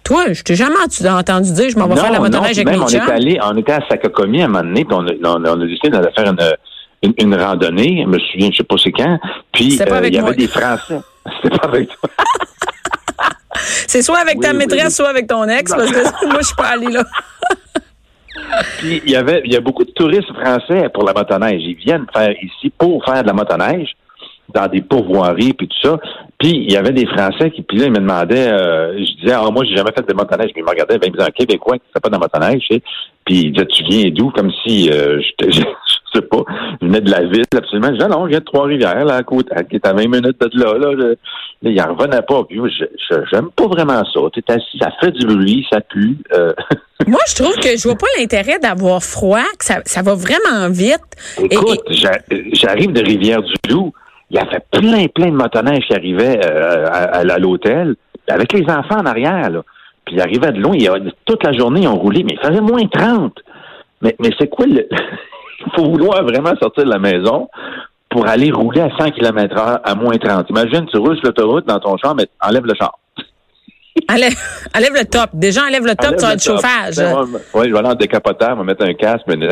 Toi, 0.06 0.32
je 0.32 0.42
t'ai 0.42 0.56
jamais 0.56 0.78
entendu- 1.10 1.52
dire, 1.52 1.70
je 1.70 1.78
m'en 1.78 1.88
vais 1.90 1.98
faire 1.98 2.14
la 2.14 2.20
motoneige 2.20 2.52
puis 2.54 2.62
avec 2.62 2.68
même 2.68 2.78
mes 2.80 2.86
on 2.86 2.88
chums. 2.88 3.10
est 3.10 3.12
allé, 3.12 3.40
on 3.44 3.58
était 3.58 3.74
à 3.74 3.82
Sakakomi 3.90 4.42
à 4.42 4.46
un 4.46 4.48
moment 4.48 4.64
donné, 4.64 4.86
puis 4.86 4.96
on 4.96 5.06
on 5.26 5.44
a 5.62 5.66
décidé 5.66 5.90
d'aller 5.90 6.08
faire 6.16 6.28
une, 6.32 6.40
une, 7.04 7.14
une 7.20 7.36
randonnée. 7.36 8.04
Je 8.04 8.08
me 8.10 8.20
souviens, 8.20 8.50
je 8.52 8.58
sais 8.58 8.64
pas 8.64 8.76
c'est 8.82 8.92
quand. 8.92 9.20
Puis 9.52 9.80
euh, 9.82 10.02
il 10.06 10.14
y 10.14 10.18
avait 10.18 10.36
des 10.36 10.48
Français. 10.48 11.00
C'était 11.44 11.58
pas 11.58 11.68
avec 11.68 11.90
toi. 11.90 12.10
C'est 13.88 14.02
soit 14.02 14.20
avec 14.20 14.40
ta 14.40 14.52
Oui, 14.52 14.58
maîtresse, 14.58 14.86
oui. 14.86 14.92
soit 14.92 15.10
avec 15.10 15.28
ton 15.28 15.48
ex, 15.48 15.74
parce 15.74 15.90
que 15.90 16.26
moi, 16.28 16.40
je 16.42 16.46
suis 16.46 16.56
pas 16.56 16.68
allée 16.68 16.92
là. 16.92 17.04
Puis 18.80 19.02
il 19.06 19.12
y 19.12 19.16
avait, 19.16 19.42
il 19.46 19.52
y 19.52 19.56
a 19.56 19.62
beaucoup 19.62 19.84
de 19.84 19.92
touristes 19.92 20.32
français 20.34 20.90
pour 20.94 21.04
la 21.04 21.14
motoneige. 21.14 21.62
Ils 21.64 21.76
viennent 21.76 22.06
faire 22.14 22.32
ici 22.42 22.72
pour 22.78 23.04
faire 23.04 23.24
de 23.24 23.28
la 23.28 23.34
motoneige 23.34 23.96
dans 24.54 24.68
des 24.68 24.82
pourvoiries 24.82 25.54
puis 25.54 25.68
tout 25.68 25.90
ça. 25.90 26.00
Puis 26.38 26.52
il 26.52 26.72
y 26.72 26.78
avait 26.78 26.94
des 26.94 27.06
Français 27.08 27.52
qui, 27.52 27.62
puis 27.64 27.78
là, 27.78 27.86
ils 27.86 27.92
me 27.92 28.00
demandaient, 28.00 28.50
euh, 28.52 28.98
je 29.00 29.22
disais, 29.22 29.34
ah 29.34 29.50
moi 29.52 29.66
j'ai 29.66 29.76
jamais 29.76 29.92
fait 29.92 30.08
de 30.08 30.14
motoneige. 30.14 30.52
Puis 30.54 30.62
ils 30.62 30.64
me 30.64 30.70
regardaient, 30.70 30.98
ben, 30.98 31.08
ils 31.08 31.12
me 31.12 31.18
disaient, 31.18 31.30
un 31.30 31.32
Québécois 31.32 31.78
qui 31.78 31.86
fait 31.94 32.00
pas 32.00 32.10
de 32.10 32.18
motoneige, 32.18 32.62
tu 32.70 32.76
sais. 32.76 32.82
Puis 33.26 33.36
ils 33.36 33.52
disaient, 33.52 33.66
tu 33.66 33.84
viens 33.86 34.10
d'où? 34.12 34.30
Comme 34.32 34.52
si, 34.64 34.90
euh, 34.90 35.20
je, 35.22 35.52
je, 35.52 35.62
je 35.62 36.20
sais 36.20 36.22
pas, 36.22 36.44
je 36.88 36.92
venais 36.92 37.02
de 37.02 37.12
la 37.12 37.22
ville, 37.24 37.44
absolument. 37.56 37.88
Je 37.88 37.94
disais, 37.94 38.08
non, 38.08 38.24
je 38.26 38.30
viens 38.30 38.40
de 38.40 38.44
Trois-Rivières, 38.46 39.06
là, 39.06 39.16
à 39.16 39.24
côté, 39.24 39.50
qui 39.70 39.76
est 39.76 39.86
à 39.86 39.94
20 39.94 40.04
minutes 40.08 40.40
de 40.40 40.50
là, 40.60 40.74
là. 40.78 41.14
Il 41.64 41.82
en 41.82 41.96
revenait 41.96 42.22
pas. 42.22 42.44
Puis 42.44 42.60
j'aime 43.32 43.50
pas 43.56 43.68
vraiment 43.68 44.04
ça. 44.06 44.20
T'es 44.34 44.44
assis, 44.54 44.78
ça 44.80 44.92
fait 45.02 45.12
du 45.12 45.26
bruit, 45.26 45.66
ça 45.72 45.82
pue. 45.82 46.18
euh. 46.34 46.54
Moi, 47.08 47.20
je 47.28 47.36
trouve 47.36 47.56
que 47.56 47.70
je 47.78 47.84
vois 47.84 47.96
pas 47.98 48.08
l'intérêt 48.20 48.60
d'avoir 48.60 49.02
froid, 49.04 49.44
que 49.58 49.66
ça, 49.66 49.80
ça 49.86 50.02
va 50.02 50.14
vraiment 50.16 50.70
vite. 50.70 51.00
Écoute, 51.40 51.82
j'a- 51.90 52.20
j'arrive 52.54 52.92
de 52.94 53.02
Rivière-du-Loup. 53.04 53.92
Il 54.30 54.38
y 54.38 54.40
avait 54.40 54.62
plein, 54.72 55.08
plein 55.08 55.28
de 55.28 55.36
motoneiges 55.36 55.86
qui 55.88 55.94
arrivaient 55.94 56.40
euh, 56.46 56.86
à, 56.88 57.18
à- 57.18 57.20
à 57.34 57.38
l'hôtel, 57.40 57.96
avec 58.28 58.54
les 58.54 58.64
enfants 58.70 58.98
en 59.00 59.06
arrière. 59.06 59.50
Là. 59.50 59.64
Puis 60.06 60.16
ils 60.16 60.22
arrivaient 60.22 60.52
de 60.52 60.60
loin. 60.60 60.76
Toute 61.26 61.44
la 61.44 61.54
journée, 61.54 61.82
ils 61.82 61.88
ont 61.88 61.96
roulé, 61.98 62.24
mais 62.24 62.34
il 62.42 62.48
faisait 62.48 62.62
moins 62.62 62.86
30. 62.88 63.34
Mais, 64.02 64.16
mais 64.20 64.30
c'est 64.40 64.48
quoi 64.48 64.66
le... 64.68 64.88
Il 65.66 65.72
faut 65.76 65.86
vouloir 65.90 66.24
vraiment 66.24 66.54
sortir 66.62 66.86
de 66.86 66.90
la 66.90 67.00
maison 67.00 67.50
pour 68.10 68.28
aller 68.28 68.52
rouler 68.52 68.82
à 68.82 68.90
100 68.98 69.12
km 69.12 69.58
heure 69.58 69.80
à 69.84 69.96
moins 69.96 70.18
30. 70.18 70.50
Imagine, 70.50 70.86
tu 70.92 70.98
roules 70.98 71.16
sur 71.18 71.26
l'autoroute 71.26 71.66
dans 71.68 71.80
ton 71.80 71.98
char, 71.98 72.16
mais 72.16 72.28
enlève 72.42 72.66
le 72.66 72.74
char. 72.76 72.98
Enlève, 74.10 74.34
enlève 74.76 74.94
le 74.94 75.06
top. 75.06 75.32
Déjà, 75.34 75.64
enlève 75.64 75.84
le 75.86 75.96
top, 75.96 76.16
Enlève 76.16 76.20
tu 76.20 76.26
vas 76.26 76.34
le 76.34 76.40
top. 76.40 76.56
chauffage. 76.62 76.96
Ben, 76.96 77.40
Oui, 77.54 77.66
je 77.68 77.74
vais 77.74 77.80
aller 77.80 77.90
en 77.90 77.96
décapoteur, 77.96 78.52
je 78.52 78.60
vais 78.60 78.64
mettre 78.64 78.86
un 78.86 78.94
casque. 78.94 79.24
Mais, 79.28 79.36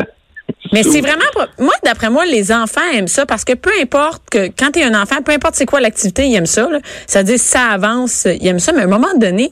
Mais 0.72 0.82
c'est 0.84 1.00
vraiment 1.00 1.24
pas. 1.34 1.46
Moi, 1.58 1.74
d'après 1.84 2.08
moi, 2.10 2.24
les 2.24 2.52
enfants 2.52 2.80
aiment 2.94 3.08
ça 3.08 3.26
parce 3.26 3.44
que 3.44 3.54
peu 3.54 3.70
importe 3.82 4.22
que 4.30 4.46
quand 4.46 4.70
tu 4.72 4.80
es 4.80 4.84
un 4.84 5.00
enfant, 5.00 5.16
peu 5.24 5.32
importe 5.32 5.54
c'est 5.56 5.66
quoi 5.66 5.80
l'activité, 5.80 6.26
ils 6.26 6.34
aiment 6.36 6.46
ça. 6.46 6.68
là. 6.70 6.78
Ça 7.06 7.22
dit 7.22 7.38
ça 7.38 7.62
avance, 7.72 8.26
ils 8.40 8.46
aiment 8.46 8.58
ça. 8.60 8.72
Mais 8.72 8.82
à 8.82 8.84
un 8.84 8.88
moment 8.88 9.14
donné, 9.16 9.50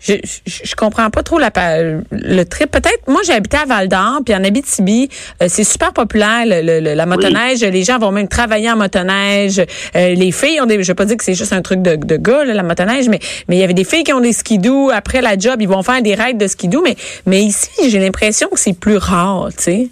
je, 0.00 0.14
je, 0.46 0.60
je 0.64 0.74
comprends 0.74 1.10
pas 1.10 1.22
trop 1.22 1.38
la, 1.38 1.50
le 2.10 2.42
trip. 2.44 2.70
Peut-être, 2.70 3.00
moi, 3.08 3.20
j'ai 3.24 3.32
habité 3.32 3.56
à 3.56 3.64
Val 3.64 3.88
d'Or, 3.88 4.20
puis 4.24 4.34
en 4.34 4.44
Abitibi, 4.44 5.08
euh, 5.42 5.46
c'est 5.48 5.64
super 5.64 5.92
populaire, 5.92 6.44
le, 6.46 6.62
le- 6.62 6.80
le- 6.80 6.94
la 6.94 7.06
motoneige. 7.06 7.60
Les 7.62 7.82
gens 7.84 7.98
vont 7.98 8.12
même 8.12 8.28
travailler 8.28 8.70
en 8.70 8.76
motoneige. 8.76 9.58
Euh, 9.94 10.14
les 10.14 10.32
filles 10.32 10.60
ont 10.60 10.66
des, 10.66 10.82
je 10.82 10.88
vais 10.88 10.94
pas 10.94 11.04
dire 11.04 11.16
que 11.16 11.24
c'est 11.24 11.34
juste 11.34 11.52
un 11.52 11.62
truc 11.62 11.82
de, 11.82 11.96
de 11.96 12.16
gars, 12.16 12.44
là, 12.44 12.54
la 12.54 12.62
motoneige, 12.62 13.08
mais, 13.08 13.18
mais 13.48 13.56
il 13.56 13.60
y 13.60 13.64
avait 13.64 13.74
des 13.74 13.84
filles 13.84 14.04
qui 14.04 14.12
ont 14.12 14.20
des 14.20 14.32
skidoo. 14.32 14.90
Après 14.90 15.20
la 15.20 15.36
job, 15.38 15.56
ils 15.60 15.68
vont 15.68 15.82
faire 15.82 16.02
des 16.02 16.14
raids 16.14 16.34
de 16.34 16.46
skidoo. 16.46 16.82
Mais, 16.82 16.96
mais 17.26 17.42
ici, 17.42 17.68
j'ai 17.88 17.98
l'impression 17.98 18.48
que 18.48 18.58
c'est 18.60 18.78
plus 18.78 18.96
rare, 18.98 19.48
tu 19.56 19.62
sais. 19.62 19.88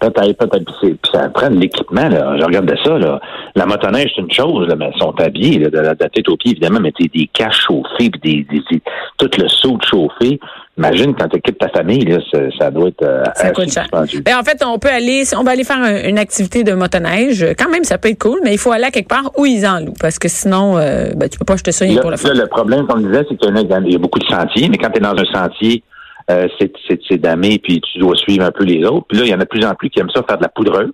Peut-être, 0.00 0.38
peut-être. 0.38 0.64
Puis, 0.80 0.98
ça 1.12 1.28
prend 1.28 1.50
de 1.50 1.56
l'équipement, 1.58 2.08
là. 2.08 2.36
Je 2.38 2.44
regardais 2.44 2.76
ça, 2.82 2.96
là. 2.98 3.20
La 3.54 3.66
motoneige, 3.66 4.10
c'est 4.16 4.22
une 4.22 4.32
chose, 4.32 4.66
là, 4.66 4.74
mais 4.76 4.90
ils 4.94 4.98
sont 4.98 5.14
habillés, 5.20 5.58
là, 5.58 5.68
de, 5.70 5.78
la, 5.78 5.94
de 5.94 6.02
la 6.02 6.08
tête 6.08 6.28
aux 6.28 6.36
pieds, 6.38 6.52
évidemment, 6.52 6.80
mais 6.80 6.92
t'es 6.92 7.08
des 7.12 7.28
caches 7.32 7.66
chauffées, 7.66 8.08
puis 8.10 8.20
des, 8.22 8.46
des, 8.50 8.62
des- 8.70 8.82
tout 9.18 9.30
le 9.38 9.48
saut 9.48 9.78
chauffé. 9.88 10.40
Imagine 10.78 11.14
quand 11.14 11.28
tu 11.28 11.36
équipes 11.36 11.58
ta 11.58 11.68
famille, 11.68 12.00
là, 12.06 12.18
ça, 12.32 12.38
ça 12.58 12.70
doit 12.70 12.88
être 12.88 13.02
euh, 13.02 13.24
Ça 13.34 13.50
coûte 13.50 13.70
cher. 13.70 13.86
Ben, 13.92 14.38
en 14.38 14.42
fait, 14.42 14.62
on 14.64 14.78
peut 14.78 14.88
aller, 14.88 15.24
on 15.38 15.42
va 15.42 15.50
aller 15.50 15.64
faire 15.64 15.76
un- 15.82 16.08
une 16.08 16.18
activité 16.18 16.64
de 16.64 16.72
motoneige. 16.72 17.44
Quand 17.58 17.68
même, 17.68 17.84
ça 17.84 17.98
peut 17.98 18.08
être 18.08 18.18
cool, 18.22 18.38
mais 18.42 18.54
il 18.54 18.58
faut 18.58 18.72
aller 18.72 18.84
à 18.84 18.90
quelque 18.90 19.08
part 19.08 19.30
où 19.36 19.44
ils 19.44 19.66
en 19.66 19.80
louent, 19.80 19.92
parce 20.00 20.18
que 20.18 20.28
sinon, 20.28 20.78
euh, 20.78 21.10
ben, 21.14 21.28
tu 21.28 21.38
peux 21.38 21.44
pas 21.44 21.54
acheter 21.54 21.72
ça 21.72 21.84
rien 21.84 21.96
Là, 21.96 22.00
pour 22.00 22.10
le 22.10 22.16
là, 22.16 22.42
le 22.44 22.46
problème, 22.46 22.86
comme 22.86 23.02
je 23.02 23.08
disais, 23.08 23.26
c'est 23.28 23.36
qu'il 23.36 23.54
y, 23.54 23.92
y 23.92 23.94
a 23.94 23.98
beaucoup 23.98 24.18
de 24.20 24.24
sentiers, 24.24 24.68
mais 24.70 24.78
quand 24.78 24.88
tu 24.90 24.98
es 24.98 25.02
dans 25.02 25.10
un 25.14 25.24
sentier, 25.34 25.82
euh, 26.30 26.48
c'est, 26.58 27.18
damé, 27.18 27.58
puis 27.58 27.80
tu 27.80 27.98
dois 27.98 28.16
suivre 28.16 28.44
un 28.44 28.50
peu 28.50 28.64
les 28.64 28.84
autres. 28.84 29.06
Puis 29.08 29.18
là, 29.18 29.24
il 29.24 29.30
y 29.30 29.34
en 29.34 29.40
a 29.40 29.44
de 29.44 29.48
plus 29.48 29.64
en 29.64 29.74
plus 29.74 29.90
qui 29.90 30.00
aiment 30.00 30.10
ça 30.14 30.22
faire 30.22 30.38
de 30.38 30.42
la 30.42 30.48
poudreuse. 30.48 30.90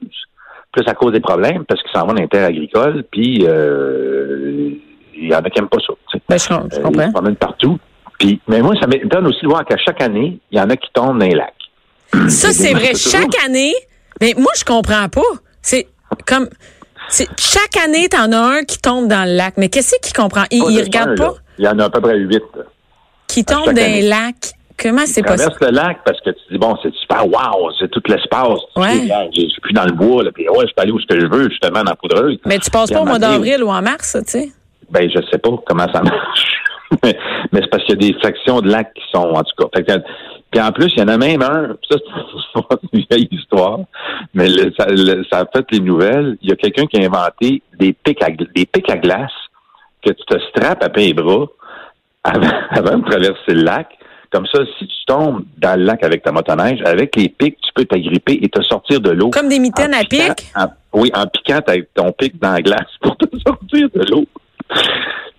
Plus 0.72 0.84
à 0.86 0.94
cause 0.94 1.12
des 1.12 1.20
problèmes, 1.20 1.64
parce 1.64 1.80
qu'ils 1.82 1.92
s'en 1.92 2.06
vont 2.06 2.12
dans 2.14 2.20
les 2.22 2.28
terres 2.28 2.48
agricoles, 2.48 3.04
puis 3.10 3.44
euh, 3.46 4.70
il 5.16 5.28
y 5.30 5.34
en 5.34 5.38
a 5.38 5.48
qui 5.50 5.58
n'aiment 5.58 5.68
pas 5.68 5.78
ça. 5.86 5.94
Ben, 6.28 6.38
je, 6.38 6.52
Euh, 6.52 6.58
ils 6.76 6.82
comprends. 6.82 7.06
se 7.06 7.12
promènent 7.12 7.36
partout. 7.36 7.78
Puis, 8.18 8.40
mais 8.48 8.60
moi, 8.62 8.74
ça 8.80 8.86
m'étonne 8.86 9.26
aussi 9.26 9.42
de 9.42 9.48
voir 9.48 9.64
qu'à 9.64 9.76
chaque 9.78 10.02
année, 10.02 10.38
il 10.50 10.58
y 10.58 10.60
en 10.60 10.68
a 10.70 10.76
qui 10.76 10.88
tombent 10.92 11.18
dans 11.18 11.26
les 11.26 11.34
lacs. 11.34 11.52
Ça, 12.28 12.52
c'est 12.52 12.72
vrai. 12.72 12.94
Chaque 12.94 13.34
année, 13.44 13.74
mais 14.20 14.34
moi, 14.36 14.52
je 14.56 14.64
comprends 14.64 15.08
pas. 15.08 15.20
C'est 15.62 15.86
comme, 16.26 16.48
chaque 17.10 17.76
année, 17.84 18.08
t'en 18.08 18.32
as 18.32 18.58
un 18.58 18.62
qui 18.64 18.78
tombe 18.78 19.08
dans 19.08 19.24
le 19.28 19.36
lac. 19.36 19.54
Mais 19.56 19.68
qu'est-ce 19.68 19.94
qu'il 20.00 20.14
comprend? 20.14 20.44
Il, 20.50 20.62
regarde 20.62 21.10
un, 21.10 21.14
pas? 21.14 21.24
là. 21.24 21.32
Il 21.58 21.64
y 21.64 21.68
en 21.68 21.78
a 21.78 21.84
à 21.84 21.90
peu 21.90 22.00
près 22.00 22.16
huit. 22.18 22.42
Qui 23.28 23.40
à 23.40 23.44
tombe 23.44 23.64
chaque 23.66 23.74
dans 23.76 23.82
les 23.82 24.02
lacs. 24.02 24.52
Comment 24.80 25.06
c'est 25.06 25.22
Tu 25.22 25.26
traverses 25.26 25.58
possible? 25.58 25.70
le 25.70 25.76
lac 25.82 25.98
parce 26.04 26.20
que 26.20 26.30
tu 26.30 26.40
dis, 26.52 26.58
bon, 26.58 26.76
c'est 26.82 26.94
super, 26.96 27.26
wow, 27.26 27.70
c'est 27.78 27.90
tout 27.90 28.02
l'espace. 28.08 28.60
Ouais. 28.76 29.08
Je 29.34 29.40
suis 29.48 29.60
plus 29.62 29.72
dans 29.72 29.84
le 29.84 29.92
bois, 29.92 30.22
là, 30.22 30.30
puis 30.32 30.48
ouais, 30.48 30.66
je 30.68 30.74
peux 30.74 30.82
aller 30.82 30.92
où 30.92 31.00
ce 31.00 31.06
que 31.06 31.18
je 31.18 31.26
veux, 31.26 31.48
justement, 31.48 31.82
dans 31.82 31.90
la 31.90 31.96
poudreuse. 31.96 32.38
Mais 32.44 32.58
tu 32.58 32.70
passes 32.70 32.90
pas 32.90 33.00
au 33.00 33.06
mois 33.06 33.18
d'avril 33.18 33.62
ou 33.64 33.68
en 33.68 33.80
mars, 33.82 34.16
tu 34.26 34.30
sais? 34.30 34.48
Ben, 34.90 35.08
je 35.10 35.18
sais 35.30 35.38
pas 35.38 35.50
comment 35.66 35.86
ça 35.92 36.02
marche. 36.02 36.58
mais 37.02 37.16
mais 37.52 37.60
c'est 37.62 37.70
parce 37.70 37.84
qu'il 37.84 38.00
y 38.00 38.06
a 38.10 38.12
des 38.12 38.18
sections 38.22 38.60
de 38.60 38.68
lacs 38.70 38.92
qui 38.94 39.02
sont, 39.12 39.30
en 39.30 39.42
tout 39.42 39.54
cas. 39.58 39.66
Fait 39.76 39.84
que, 39.84 39.92
puis 40.50 40.60
en 40.60 40.70
plus, 40.70 40.92
il 40.96 41.00
y 41.00 41.02
en 41.02 41.08
a 41.08 41.16
même 41.16 41.42
un, 41.42 41.74
puis 41.80 41.88
ça, 41.90 41.98
c'est 42.70 42.98
une 42.98 43.04
vieille 43.10 43.28
histoire, 43.32 43.78
mais 44.34 44.48
le- 44.48 44.72
ça, 44.78 44.86
le- 44.88 45.24
ça 45.32 45.40
a 45.40 45.46
fait 45.46 45.64
les 45.72 45.80
nouvelles. 45.80 46.36
Il 46.42 46.50
y 46.50 46.52
a 46.52 46.56
quelqu'un 46.56 46.86
qui 46.86 47.00
a 47.02 47.04
inventé 47.06 47.62
des 47.78 47.92
pics 47.92 48.22
à, 48.22 48.28
des 48.30 48.66
pics 48.66 48.88
à 48.90 48.96
glace 48.98 49.32
que 50.04 50.12
tu 50.12 50.24
te 50.26 50.38
strappes 50.50 50.82
à 50.84 50.88
pain 50.88 51.00
et 51.00 51.14
bras 51.14 51.46
avant, 52.22 52.46
avant 52.70 52.98
de 52.98 53.04
traverser 53.10 53.54
le 53.54 53.62
lac. 53.62 53.88
Comme 54.36 54.46
ça, 54.52 54.58
si 54.78 54.86
tu 54.86 54.94
tombes 55.06 55.44
dans 55.56 55.78
le 55.80 55.86
lac 55.86 56.04
avec 56.04 56.22
ta 56.22 56.30
motoneige, 56.30 56.78
avec 56.84 57.16
les 57.16 57.30
pics, 57.30 57.56
tu 57.62 57.72
peux 57.74 57.86
t'agripper 57.86 58.38
et 58.42 58.50
te 58.50 58.62
sortir 58.64 59.00
de 59.00 59.12
l'eau. 59.12 59.30
Comme 59.30 59.48
des 59.48 59.58
mitaines 59.58 59.94
à 59.94 60.04
piquant- 60.04 60.34
pic? 60.34 60.52
en- 60.54 60.66
oui, 60.92 61.10
en 61.14 61.26
piquant 61.26 61.60
ton 61.94 62.12
pic 62.12 62.38
dans 62.38 62.52
la 62.52 62.60
glace 62.60 62.90
pour 63.00 63.16
te 63.16 63.24
sortir 63.46 63.88
de 63.94 64.04
l'eau. 64.10 64.26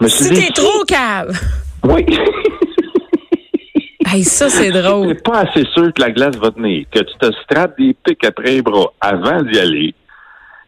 Si 0.08 0.30
t'es 0.34 0.52
trop 0.52 0.84
cave. 0.88 1.40
Oui. 1.84 2.06
Hey, 4.12 4.24
ça, 4.24 4.50
c'est 4.50 4.72
drôle. 4.82 5.10
T'es 5.16 5.22
pas 5.22 5.42
assez 5.42 5.64
sûr 5.76 5.94
que 5.94 6.02
la 6.02 6.10
glace 6.10 6.36
va 6.38 6.50
tenir, 6.50 6.86
que 6.90 7.00
tu 7.00 7.14
te 7.20 7.32
strappes 7.44 7.78
des 7.78 7.94
pics 8.04 8.26
après 8.26 8.52
les 8.56 8.62
bras 8.64 8.88
avant 9.00 9.44
d'y 9.44 9.60
aller. 9.60 9.94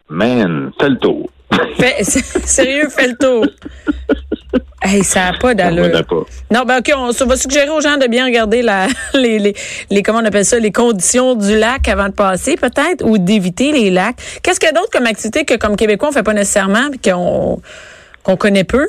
Man, 0.08 0.70
fais 0.80 0.90
le 0.90 0.98
tour. 0.98 1.28
Fais- 1.76 2.04
sérieux, 2.04 2.88
fais 2.90 3.08
le 3.08 3.16
tour. 3.16 3.44
Hey, 4.90 5.04
ça 5.04 5.30
n'a 5.30 5.38
pas 5.38 5.54
d'allure. 5.54 5.86
Non, 6.50 6.64
ben 6.66 6.78
OK, 6.78 6.92
on 6.96 7.26
va 7.26 7.36
suggérer 7.36 7.70
aux 7.70 7.80
gens 7.80 7.96
de 7.96 8.08
bien 8.08 8.24
regarder 8.24 8.60
la, 8.60 8.88
les, 9.14 9.38
les, 9.38 9.54
les, 9.88 10.02
comment 10.02 10.18
on 10.18 10.24
appelle 10.24 10.44
ça, 10.44 10.58
les 10.58 10.72
conditions 10.72 11.36
du 11.36 11.56
lac 11.56 11.86
avant 11.86 12.06
de 12.06 12.12
passer, 12.12 12.56
peut-être, 12.56 13.04
ou 13.04 13.16
d'éviter 13.18 13.70
les 13.70 13.90
lacs. 13.90 14.16
Qu'est-ce 14.42 14.58
qu'il 14.58 14.68
y 14.68 14.70
a 14.70 14.74
d'autre 14.74 14.90
comme 14.92 15.06
activité 15.06 15.44
que, 15.44 15.54
comme 15.54 15.76
Québécois, 15.76 16.08
on 16.08 16.12
fait 16.12 16.24
pas 16.24 16.32
nécessairement, 16.32 16.90
puis 16.90 16.98
qu'on 16.98 17.60
qu'on 18.24 18.36
connaît 18.36 18.64
peu? 18.64 18.88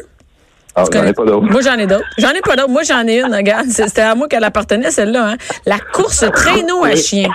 Ah, 0.75 0.85
j'en 0.91 1.05
ai 1.05 1.13
pas 1.13 1.25
d'autre. 1.25 1.47
Moi, 1.51 1.61
j'en 1.61 1.77
ai 1.77 1.85
d'autres. 1.85 2.05
J'en 2.17 2.31
ai 2.31 2.41
pas 2.41 2.55
d'autres. 2.55 2.69
Moi, 2.69 2.83
j'en 2.83 3.05
ai 3.05 3.19
une, 3.19 3.35
regarde. 3.35 3.67
C'était 3.69 4.01
à 4.01 4.15
moi 4.15 4.27
qu'elle 4.27 4.43
appartenait, 4.43 4.89
celle-là. 4.89 5.31
Hein. 5.31 5.37
La 5.65 5.77
course 5.79 6.25
traîneau 6.33 6.83
à 6.83 6.95
chien. 6.95 7.29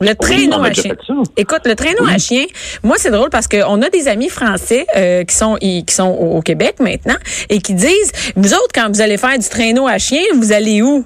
Le 0.00 0.14
traîneau 0.14 0.62
à 0.62 0.72
chien. 0.72 0.94
Écoute, 1.38 1.62
le 1.64 1.74
traîneau 1.74 2.06
à 2.06 2.18
chien, 2.18 2.44
moi, 2.82 2.96
c'est 2.98 3.10
drôle 3.10 3.30
parce 3.30 3.48
qu'on 3.48 3.80
a 3.80 3.88
des 3.88 4.08
amis 4.08 4.28
français 4.28 4.86
euh, 4.94 5.24
qui 5.24 5.34
sont 5.34 5.56
qui 5.56 5.84
sont 5.88 6.08
au 6.08 6.36
au 6.36 6.42
Québec 6.42 6.76
maintenant 6.80 7.16
et 7.48 7.60
qui 7.60 7.72
disent, 7.72 8.12
vous 8.36 8.52
autres, 8.52 8.72
quand 8.74 8.88
vous 8.88 9.00
allez 9.00 9.16
faire 9.16 9.38
du 9.38 9.48
traîneau 9.48 9.86
à 9.86 9.96
chien, 9.98 10.22
vous 10.34 10.52
allez 10.52 10.82
où? 10.82 11.04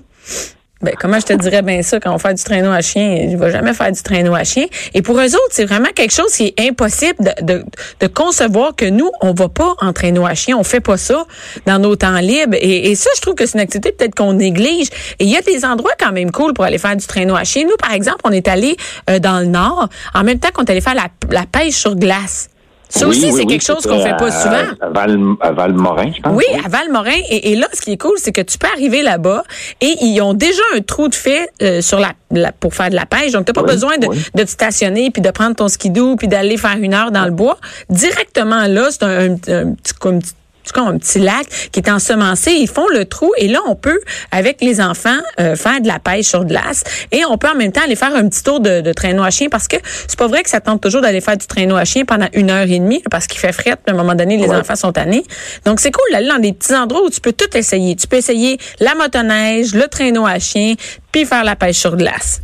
Ben, 0.83 0.95
comment 0.99 1.21
je 1.21 1.27
te 1.27 1.33
dirais 1.35 1.61
bien 1.61 1.83
ça 1.83 2.01
quand 2.01 2.15
on 2.15 2.19
fait 2.19 2.33
du 2.33 2.43
traîneau 2.43 2.71
à 2.71 2.81
chien? 2.81 3.29
Je 3.31 3.37
vais 3.37 3.51
jamais 3.51 3.75
faire 3.75 3.93
du 3.93 4.03
traîneau 4.03 4.35
à 4.35 4.45
chien. 4.45 4.65
Et 4.95 5.03
pour 5.03 5.21
eux 5.21 5.35
autres, 5.35 5.51
c'est 5.51 5.67
vraiment 5.67 5.91
quelque 5.95 6.13
chose 6.13 6.33
qui 6.33 6.55
est 6.57 6.69
impossible 6.69 7.17
de, 7.19 7.45
de, 7.45 7.65
de 8.01 8.07
concevoir 8.07 8.75
que 8.75 8.87
nous, 8.87 9.11
on 9.21 9.35
va 9.35 9.51
pas 9.51 9.75
en 9.81 9.93
traîneau 9.93 10.25
à 10.25 10.35
chien. 10.35 10.57
On 10.57 10.65
fait 10.65 10.81
pas 10.81 10.97
ça 10.97 11.27
dans 11.67 11.79
nos 11.79 11.97
temps 11.97 12.19
libres. 12.21 12.57
Et, 12.59 12.95
ça, 12.95 13.11
je 13.15 13.21
trouve 13.21 13.35
que 13.35 13.45
c'est 13.45 13.59
une 13.59 13.61
activité 13.61 13.93
peut-être 13.93 14.15
qu'on 14.15 14.33
néglige. 14.33 14.89
Et 15.19 15.25
il 15.25 15.29
y 15.29 15.37
a 15.37 15.43
des 15.43 15.67
endroits 15.67 15.93
quand 15.99 16.13
même 16.13 16.31
cool 16.31 16.55
pour 16.55 16.65
aller 16.65 16.79
faire 16.79 16.97
du 16.97 17.07
traîneau 17.07 17.37
à 17.37 17.45
chien. 17.45 17.65
Nous, 17.65 17.77
par 17.77 17.93
exemple, 17.93 18.21
on 18.25 18.33
est 18.33 18.49
allé 18.49 18.77
euh, 19.11 19.19
dans 19.19 19.41
le 19.41 19.47
nord 19.47 19.91
en 20.15 20.25
même 20.25 20.39
temps 20.39 20.49
qu'on 20.55 20.65
est 20.65 20.71
allé 20.71 20.81
faire 20.81 20.95
la, 20.95 21.09
la 21.31 21.45
pêche 21.45 21.75
sur 21.75 21.95
glace. 21.95 22.49
Ça 22.91 23.07
Oui, 23.07 23.11
aussi, 23.13 23.27
oui, 23.27 23.31
c'est 23.33 23.39
oui, 23.39 23.47
quelque 23.47 23.65
chose 23.65 23.87
qu'on 23.87 24.01
fait 24.01 24.17
pas 24.17 24.31
souvent. 24.31 24.57
À, 24.81 24.89
Val, 24.91 25.19
à 25.41 25.53
Valmorin, 25.53 26.11
je 26.15 26.21
pense. 26.21 26.35
Oui, 26.37 26.45
à 26.65 26.69
Valmorin. 26.69 27.13
Et, 27.31 27.53
et 27.53 27.57
là, 27.57 27.69
ce 27.73 27.81
qui 27.81 27.93
est 27.93 27.97
cool, 27.97 28.15
c'est 28.17 28.33
que 28.33 28.41
tu 28.41 28.59
peux 28.59 28.67
arriver 28.67 29.03
là-bas 29.03 29.45
et 29.81 29.95
ils 30.03 30.21
ont 30.21 30.35
déjà 30.35 30.61
un 30.77 30.81
trou 30.81 31.09
de 31.09 31.15
fait 31.15 31.49
euh, 31.63 31.81
sur 31.81 32.01
la, 32.01 32.13
la- 32.33 32.53
pour 32.53 32.75
faire 32.75 32.91
de 32.91 32.97
la 32.97 33.07
pêche. 33.07 33.33
Donc, 33.33 33.47
tu 33.47 33.53
pas 33.53 33.63
besoin 33.63 33.97
de, 33.99 34.09
de 34.09 34.43
te 34.43 34.51
stationner 34.51 35.11
puis 35.11 35.23
de 35.23 35.31
prendre 35.31 35.55
ton 35.55 35.69
skidoo 35.69 36.17
puis 36.17 36.27
d'aller 36.29 36.57
faire 36.57 36.77
une 36.81 36.93
heure 36.95 37.11
dans 37.13 37.25
le 37.25 37.31
bois. 37.31 37.59
Directement 37.89 38.67
là, 38.67 38.89
c'est 38.91 39.05
un, 39.05 39.31
un- 39.31 39.35
un 39.35 39.73
petit 39.75 39.95
comme 39.99 40.21
c'est 40.65 40.73
comme 40.75 40.89
un 40.89 40.99
petit 40.99 41.19
lac 41.19 41.47
qui 41.73 41.81
est 41.81 41.91
ensemencé. 41.91 42.53
Ils 42.53 42.69
font 42.69 42.87
le 42.93 43.05
trou 43.05 43.33
et 43.39 43.49
là, 43.49 43.61
on 43.69 43.75
peut, 43.75 44.01
avec 44.31 44.61
les 44.61 44.81
enfants, 44.81 45.19
euh, 45.41 45.57
faire 45.57 45.81
de 45.81 45.89
la 45.89 45.99
pêche 45.99 46.27
sur 46.27 46.45
glace 46.45 46.85
et 47.13 47.25
on 47.25 47.39
peut 47.39 47.49
en 47.49 47.55
même 47.55 47.73
temps 47.73 47.83
aller 47.85 47.97
faire 47.97 48.15
un 48.15 48.29
petit 48.29 48.43
tour 48.43 48.61
de, 48.61 48.81
de 48.81 48.93
traîneau 48.93 49.23
à 49.23 49.31
chien 49.31 49.49
parce 49.51 49.69
que 49.69 49.77
c'est 50.07 50.19
pas 50.19 50.27
vrai 50.27 50.43
que 50.43 50.51
ça 50.51 50.61
tente 50.61 50.81
toujours 50.81 51.01
d'aller 51.01 51.21
faire 51.21 51.37
du 51.37 51.47
traîneau 51.47 51.77
à 51.77 51.85
chien 51.85 52.05
pendant 52.05 52.29
une 52.35 52.51
heure 52.51 52.65
et 52.69 52.79
demie 52.79 53.03
parce 53.11 53.27
qu'il 53.27 53.39
fait 53.41 53.53
fret. 53.53 53.77
puis 53.77 53.89
À 53.89 53.93
un 53.93 53.97
moment 53.97 54.15
donné, 54.15 54.37
les 54.37 54.49
Ouais. 54.49 54.57
enfants 54.57 54.77
sont 54.77 54.93
tannés. 54.93 55.25
Donc, 55.65 55.81
c'est 55.81 55.91
cool 55.93 56.03
d'aller 56.13 56.29
dans 56.29 56.39
des 56.39 56.53
petits 56.53 56.75
endroits 56.75 57.03
où 57.05 57.11
tu 57.11 57.21
peux 57.21 57.33
tout 57.33 57.57
essayer. 57.57 57.95
Tu 57.97 58.07
peux 58.07 58.17
essayer 58.17 58.59
la 58.81 58.95
motoneige, 58.95 59.75
le 59.75 59.87
traîneau 59.89 60.27
à 60.27 60.39
chien, 60.39 60.75
puis 61.13 61.25
faire 61.25 61.45
la 61.45 61.57
pêche 61.57 61.77
sur 61.77 61.97
glace. 61.97 62.41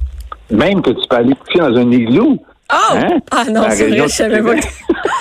Même 0.50 0.80
que 0.82 0.90
tu 0.90 1.08
peux 1.08 1.16
aller 1.16 1.34
coucher 1.34 1.58
dans 1.58 1.76
un 1.76 1.90
igloo. 1.90 2.38
Oh! 2.72 2.76
Hein? 2.94 3.08
Ah 3.30 3.44
non, 3.50 3.64
c'est 3.70 3.88
vrai, 3.88 4.02
je 4.04 4.08
savais 4.08 4.42
pas. 4.42 4.54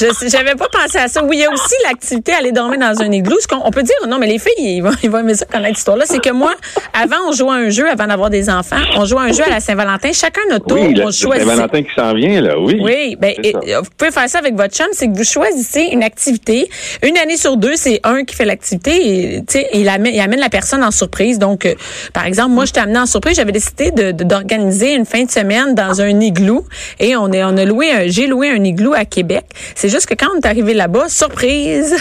Je 0.00 0.28
j'avais 0.28 0.54
pas 0.54 0.68
pensé 0.70 0.98
à 0.98 1.08
ça. 1.08 1.22
Oui, 1.24 1.36
il 1.38 1.40
y 1.40 1.44
a 1.44 1.50
aussi 1.50 1.74
l'activité 1.84 2.32
aller 2.32 2.52
dormir 2.52 2.78
dans 2.78 3.00
un 3.02 3.10
igloo. 3.10 3.36
Ce 3.40 3.46
qu'on 3.46 3.60
on 3.64 3.70
peut 3.70 3.82
dire, 3.82 3.94
non, 4.08 4.18
mais 4.18 4.26
les 4.26 4.38
filles, 4.38 4.52
ils 4.58 4.80
vont, 4.80 4.92
ils 5.02 5.10
vont 5.10 5.18
aimer 5.18 5.34
ça 5.34 5.44
connaître 5.46 5.68
cette 5.70 5.78
histoire-là. 5.78 6.04
C'est 6.06 6.20
que 6.22 6.30
moi, 6.30 6.54
avant, 6.94 7.16
on 7.28 7.32
jouait 7.32 7.50
à 7.50 7.54
un 7.54 7.68
jeu, 7.70 7.88
avant 7.90 8.06
d'avoir 8.06 8.30
des 8.30 8.48
enfants, 8.48 8.76
on 8.96 9.04
jouait 9.04 9.18
à 9.20 9.24
un 9.24 9.32
jeu 9.32 9.42
à 9.44 9.50
la 9.50 9.60
Saint-Valentin. 9.60 10.12
Chacun 10.12 10.40
notre 10.50 10.66
tour, 10.66 10.78
Oui, 10.80 10.94
on 11.02 11.10
choisit. 11.10 11.46
Saint-Valentin 11.46 11.82
qui 11.82 11.94
s'en 11.96 12.14
vient, 12.14 12.40
là, 12.40 12.58
oui. 12.58 12.78
Oui, 12.80 13.16
ben 13.18 13.34
et- 13.42 13.52
vous 13.52 13.90
pouvez 13.96 14.10
faire 14.10 14.28
ça 14.28 14.38
avec 14.38 14.54
votre 14.54 14.74
chum, 14.74 14.86
c'est 14.92 15.08
que 15.08 15.16
vous 15.16 15.24
choisissez 15.24 15.88
une 15.92 16.02
activité. 16.02 16.68
Une 17.02 17.16
année 17.18 17.36
sur 17.36 17.56
deux, 17.56 17.74
c'est 17.76 18.00
un 18.04 18.24
qui 18.24 18.34
fait 18.34 18.44
l'activité 18.44 19.34
et 19.36 19.40
tu 19.40 19.58
sais, 19.58 19.68
il 19.74 19.88
amène, 19.88 20.14
il 20.14 20.20
amène 20.20 20.40
la 20.40 20.48
personne 20.50 20.82
en 20.84 20.90
surprise. 20.90 21.38
Donc, 21.38 21.66
euh, 21.66 21.74
par 22.12 22.24
exemple, 22.26 22.50
moi, 22.52 22.64
je 22.64 22.72
t'ai 22.72 22.80
amené 22.80 22.98
en 23.00 23.06
surprise. 23.06 23.36
J'avais 23.36 23.52
décidé 23.52 23.90
de- 23.90 24.12
de- 24.12 24.24
d'organiser 24.24 24.94
une 24.94 25.06
fin 25.06 25.24
de 25.24 25.30
semaine 25.30 25.74
dans 25.74 26.00
un 26.00 26.20
igloo 26.20 26.64
et 27.00 27.16
on 27.16 27.32
est, 27.32 27.42
on 27.44 27.56
a 27.56 27.64
loué, 27.64 28.08
j'ai 28.08 28.26
loué 28.26 28.50
un 28.50 28.62
igloo 28.64 28.94
à 28.94 29.04
Québec. 29.04 29.44
C'est 29.74 29.87
juste 29.88 30.06
que 30.06 30.14
quand 30.14 30.28
on 30.34 30.38
est 30.38 30.46
arrivé 30.46 30.74
là-bas, 30.74 31.08
surprise. 31.08 31.96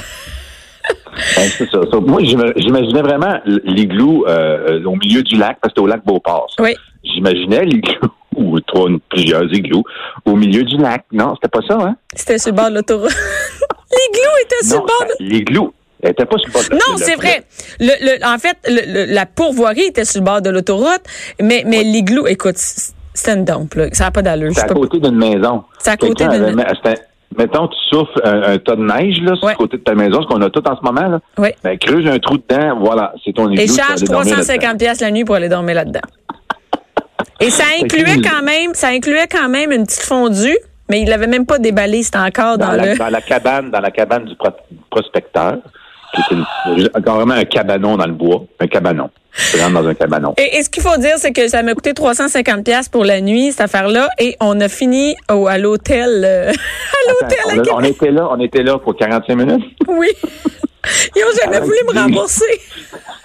Ben, 1.35 1.49
c'est 1.57 1.69
ça. 1.69 1.79
Moi, 1.99 2.21
j'ima- 2.23 2.53
j'imaginais 2.55 3.01
vraiment 3.01 3.39
l'igloo 3.45 4.25
euh, 4.27 4.81
au 4.85 4.95
milieu 4.95 5.21
du 5.23 5.35
lac, 5.35 5.57
parce 5.61 5.73
que 5.73 5.79
c'était 5.79 5.81
au 5.81 5.87
lac 5.87 6.05
Beauport. 6.05 6.47
Oui. 6.59 6.75
J'imaginais 7.03 7.65
l'igloo, 7.65 8.09
ou 8.35 8.59
trois, 8.61 8.87
plusieurs 9.09 9.51
igloos, 9.53 9.83
au 10.25 10.35
milieu 10.35 10.63
du 10.63 10.77
lac. 10.77 11.03
Non, 11.11 11.33
c'était 11.35 11.49
pas 11.49 11.65
ça, 11.67 11.77
hein? 11.81 11.95
C'était 12.15 12.37
sur 12.37 12.51
le 12.51 12.55
bord 12.57 12.69
de 12.69 12.75
l'autoroute. 12.75 13.09
L'igloo 13.91 14.31
était 14.43 14.65
sur 14.67 14.77
Non, 14.77 14.83
le 14.83 14.87
bord 14.87 15.07
de 15.19 15.25
l'igloo. 15.25 15.73
Elle 16.03 16.11
était 16.11 16.25
pas 16.25 16.37
sur 16.37 16.47
le 16.47 16.53
bord 16.53 16.63
de 16.63 16.73
Non, 16.75 16.97
c'est 16.97 17.15
vrai. 17.15 17.43
Le, 17.79 17.91
le- 18.19 18.25
en 18.25 18.37
fait, 18.37 18.57
le- 18.67 19.13
la 19.13 19.25
pourvoirie 19.25 19.85
était 19.85 20.05
sur 20.05 20.21
le 20.21 20.25
bord 20.25 20.41
de 20.41 20.49
l'autoroute, 20.51 21.01
mais, 21.41 21.63
mais 21.65 21.83
l'igloo, 21.83 22.27
écoute, 22.27 22.57
c- 22.57 22.91
c'était 23.13 23.33
une 23.37 23.45
dompe, 23.45 23.73
là. 23.73 23.87
Ça 23.93 24.05
n'a 24.05 24.11
pas 24.11 24.21
d'allure. 24.21 24.51
C'était 24.53 24.71
à 24.71 24.73
côté 24.75 24.99
d'une 24.99 25.15
maison. 25.17 25.63
C'est 25.79 25.89
à 25.91 25.97
côté 25.97 26.27
d'une- 26.27 26.63
C'était 26.83 27.01
mettons, 27.35 27.67
tu 27.67 27.77
souffles 27.89 28.21
un, 28.23 28.41
un 28.53 28.57
tas 28.59 28.75
de 28.75 28.83
neige 28.83 29.19
là, 29.21 29.35
sur 29.35 29.45
Ouais. 29.45 29.53
le 29.53 29.57
côté 29.57 29.77
de 29.77 29.83
ta 29.83 29.95
maison, 29.95 30.21
ce 30.21 30.27
qu'on 30.27 30.41
a 30.41 30.49
tout 30.49 30.67
en 30.67 30.75
ce 30.77 30.81
moment. 30.83 31.07
Là. 31.09 31.19
Oui. 31.37 31.49
Ben, 31.63 31.77
creuse 31.77 32.05
un 32.07 32.19
trou 32.19 32.37
dedans, 32.37 32.77
voilà, 32.79 33.13
c'est 33.25 33.33
ton 33.33 33.49
igloo. 33.49 33.63
Et 33.63 33.67
charge 33.67 34.01
aller 34.01 34.07
dormir 34.07 34.33
350 34.35 34.77
pièces 34.79 35.01
la 35.01 35.11
nuit 35.11 35.25
pour 35.25 35.35
aller 35.35 35.49
dormir 35.49 35.75
là-dedans. 35.75 36.01
Et 37.39 37.49
ça 37.49 37.63
incluait 37.81 38.21
quand 38.21 38.43
même, 38.43 38.73
ça 38.73 38.87
incluait 38.89 39.27
quand 39.27 39.49
même 39.49 39.71
une 39.71 39.85
petite 39.85 40.01
fondue, 40.03 40.57
mais 40.89 41.01
il 41.01 41.09
l'avait 41.09 41.27
même 41.27 41.45
pas 41.45 41.59
déballé, 41.59 42.03
c'était 42.03 42.17
encore 42.19 42.57
dans, 42.57 42.67
dans, 42.67 42.73
la, 42.73 42.93
le. 42.93 42.97
dans 42.97 43.09
la 43.09 43.21
cabane, 43.21 43.71
dans 43.71 43.81
la 43.81 43.91
cabane 43.91 44.25
du 44.25 44.35
pro- 44.35 44.49
prospecteur, 44.89 45.57
une, 46.31 46.89
carrément 47.03 47.33
un 47.33 47.45
cabanon 47.45 47.97
dans 47.97 48.05
le 48.05 48.13
bois, 48.13 48.43
un 48.59 48.67
cabanon. 48.67 49.09
Rentres 49.59 49.73
dans 49.73 49.87
un 49.87 49.93
cabanon. 49.93 50.33
Et, 50.37 50.57
et 50.57 50.63
ce 50.63 50.69
qu'il 50.69 50.81
faut 50.81 50.97
dire, 50.97 51.13
c'est 51.17 51.31
que 51.31 51.47
ça 51.47 51.61
m'a 51.61 51.73
coûté 51.75 51.93
350 51.93 52.63
pièces 52.63 52.89
pour 52.89 53.05
la 53.05 53.21
nuit, 53.21 53.51
cette 53.51 53.61
affaire-là, 53.61 54.09
et 54.17 54.35
on 54.39 54.59
a 54.61 54.67
fini 54.67 55.15
au, 55.31 55.47
à 55.47 55.57
l'hôtel, 55.59 56.23
euh, 56.25 56.49
à 56.51 57.11
l'hôtel 57.11 57.37
à 57.69 57.73
on, 57.73 57.77
on 57.77 57.83
était 57.83 58.11
là, 58.11 58.27
on 58.31 58.39
était 58.39 58.63
là 58.63 58.79
pour 58.79 58.95
45 58.95 59.35
minutes? 59.35 59.63
Oui. 59.87 60.09
Ils 61.15 61.23
ont 61.23 61.45
jamais 61.45 61.59
voulu 61.59 61.77
me 61.87 61.99
rembourser. 61.99 62.61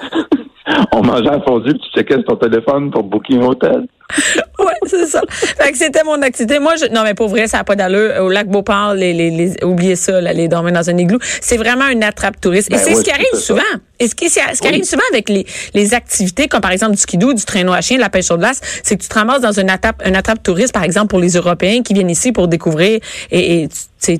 On 0.93 1.03
mangeait 1.03 1.29
un 1.31 1.41
fondu, 1.41 1.71
puis 1.73 1.81
tu 1.93 1.99
checkais 1.99 2.23
ton 2.23 2.37
téléphone 2.37 2.91
pour 2.91 3.03
booker 3.03 3.37
un 3.37 3.47
hôtel. 3.47 3.87
Ouais, 4.59 4.75
c'est 4.87 5.07
ça. 5.07 5.21
Fait 5.29 5.73
que 5.73 5.79
c'était 5.79 6.05
mon 6.05 6.23
activité. 6.23 6.61
Moi, 6.61 6.75
je, 6.77 6.85
non, 6.95 7.03
mais 7.03 7.15
pour 7.15 7.27
vrai, 7.29 7.49
ça 7.49 7.59
n'a 7.59 7.65
pas 7.65 7.75
d'allure. 7.75 8.13
Au 8.23 8.29
lac 8.29 8.47
Beauport, 8.47 8.95
les, 8.95 9.13
les, 9.13 9.31
les, 9.31 9.65
oubliez 9.65 9.97
ça, 9.97 10.21
là, 10.21 10.31
aller 10.31 10.47
dormir 10.47 10.73
dans 10.73 10.89
un 10.89 10.97
igloo. 10.97 11.19
C'est 11.41 11.57
vraiment 11.57 11.89
une 11.89 12.05
attrape 12.05 12.41
touriste. 12.41 12.71
Et 12.71 12.75
Ben 12.75 12.79
c'est 12.81 12.91
ouais, 12.91 12.95
ce 12.97 13.03
qui 13.03 13.11
arrive 13.11 13.27
ça. 13.33 13.41
souvent. 13.41 13.63
Et 13.99 14.07
ce 14.07 14.15
qui, 14.15 14.29
ce 14.29 14.39
qui 14.39 14.45
Oui. 14.63 14.69
arrive 14.69 14.85
souvent 14.85 15.03
avec 15.13 15.29
les, 15.29 15.45
les 15.75 15.95
activités, 15.95 16.47
comme 16.47 16.61
par 16.61 16.71
exemple 16.71 16.93
du 16.93 16.99
skidoo, 16.99 17.33
du 17.33 17.45
traîneau 17.45 17.73
à 17.73 17.81
chien, 17.81 17.97
de 17.97 18.03
la 18.03 18.11
pêche 18.11 18.27
sur 18.27 18.39
glace, 18.39 18.61
c'est 18.85 18.97
que 18.97 19.03
tu 19.03 19.09
te 19.09 19.15
ramasses 19.15 19.41
dans 19.41 19.59
une 19.59 19.71
attrape, 19.71 20.01
une 20.07 20.15
attrape 20.15 20.43
touriste, 20.45 20.73
par 20.75 20.85
exemple, 20.85 21.09
pour 21.09 21.19
les 21.19 21.33
Européens 21.33 21.83
qui 21.83 21.93
viennent 21.95 22.11
ici 22.11 22.31
pour 22.31 22.47
découvrir 22.47 23.01
et, 23.33 23.69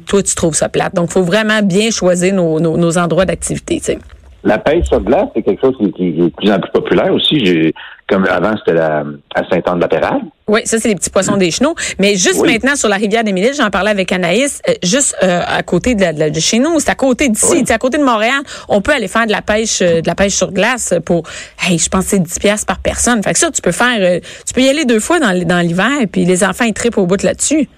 toi, 0.09 0.23
tu 0.25 0.35
trouves 0.35 0.55
ça 0.57 0.69
plate. 0.69 0.95
Donc, 0.95 1.11
il 1.11 1.13
faut 1.13 1.23
vraiment 1.23 1.63
bien 1.63 1.91
choisir 1.91 2.35
nos, 2.35 2.59
nos, 2.59 2.77
nos 2.77 2.99
endroits 2.99 3.27
d'activité, 3.27 3.79
tu 3.79 3.85
sais. 3.85 3.99
La 4.45 4.59
pêche 4.59 4.87
sur 4.87 5.01
glace, 5.01 5.29
c'est 5.37 5.43
quelque 5.43 5.61
chose 5.61 5.77
qui, 5.79 5.93
qui 5.93 6.09
est 6.09 6.13
de 6.13 6.29
plus 6.29 6.51
en 6.51 6.59
plus 6.59 6.71
populaire 6.73 7.13
aussi. 7.15 7.45
J'ai, 7.45 7.73
comme 8.09 8.27
avant, 8.27 8.55
c'était 8.59 8.75
la, 8.77 9.05
à 9.37 9.49
Saint-Anne-de-la-Pérade. 9.49 10.23
Oui, 10.49 10.63
ça, 10.65 10.79
c'est 10.79 10.89
les 10.89 10.97
petits 10.97 11.11
poissons 11.11 11.37
des 11.37 11.53
chenaux. 11.53 11.77
Mais 12.01 12.17
juste 12.17 12.41
Oui. 12.43 12.53
maintenant, 12.53 12.75
sur 12.75 12.89
la 12.89 12.97
rivière 12.97 13.23
des 13.23 13.33
Mille, 13.33 13.53
j'en 13.57 13.71
parlais 13.71 13.91
avec 13.93 14.11
Anaïs, 14.11 14.61
euh, 14.69 14.73
juste 14.83 15.17
euh, 15.23 15.41
à 15.47 15.63
côté 15.63 15.95
de, 15.95 16.01
la- 16.03 16.13
de 16.13 16.29
de 16.35 16.41
chez 16.41 16.59
nous, 16.59 16.81
c'est 16.81 16.91
à 16.91 16.97
côté 16.97 17.29
d'ici, 17.29 17.47
Oui. 17.53 17.63
c'est 17.65 17.73
à 17.73 17.79
côté 17.79 17.99
de 17.99 18.03
Montréal. 18.05 18.43
On 18.69 18.81
peut 18.81 18.91
aller 18.93 19.07
faire 19.07 19.27
de 19.27 19.33
la 19.33 19.43
pêche 19.43 19.81
euh, 19.81 20.01
de 20.01 20.07
la 20.09 20.17
pêche 20.17 20.33
sur 20.35 20.51
glace 20.51 20.93
pour, 21.07 21.23
hey, 21.65 21.79
je 21.79 21.89
pense 21.89 22.05
que 22.07 22.11
c'est 22.11 22.19
10 22.23 22.39
piastres 22.41 22.67
par 22.67 22.81
personne. 22.81 23.23
Fait 23.23 23.33
que 23.35 23.39
ça, 23.39 23.51
tu 23.53 23.63
peux 23.63 23.71
faire, 23.73 23.97
euh, 24.01 24.19
tu 24.45 24.53
peux 24.55 24.63
y 24.63 24.69
aller 24.69 24.85
deux 24.85 24.99
fois 25.01 25.21
dans, 25.21 25.61
l'hiver, 25.61 25.87
puis 26.11 26.25
les 26.25 26.43
enfants, 26.43 26.65
ils 26.65 26.75
trippent 26.75 26.99
au 26.99 27.07
bout 27.07 27.23
là-dessus. 27.23 27.69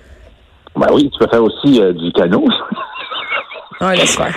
Ben 0.77 0.87
oui, 0.95 1.11
tu 1.13 1.19
peux 1.19 1.29
faire 1.31 1.45
aussi 1.45 1.79
du 1.93 2.11
canot. 2.13 2.47
Ouais, 3.87 3.97
laisse 3.97 4.17
faire. 4.17 4.35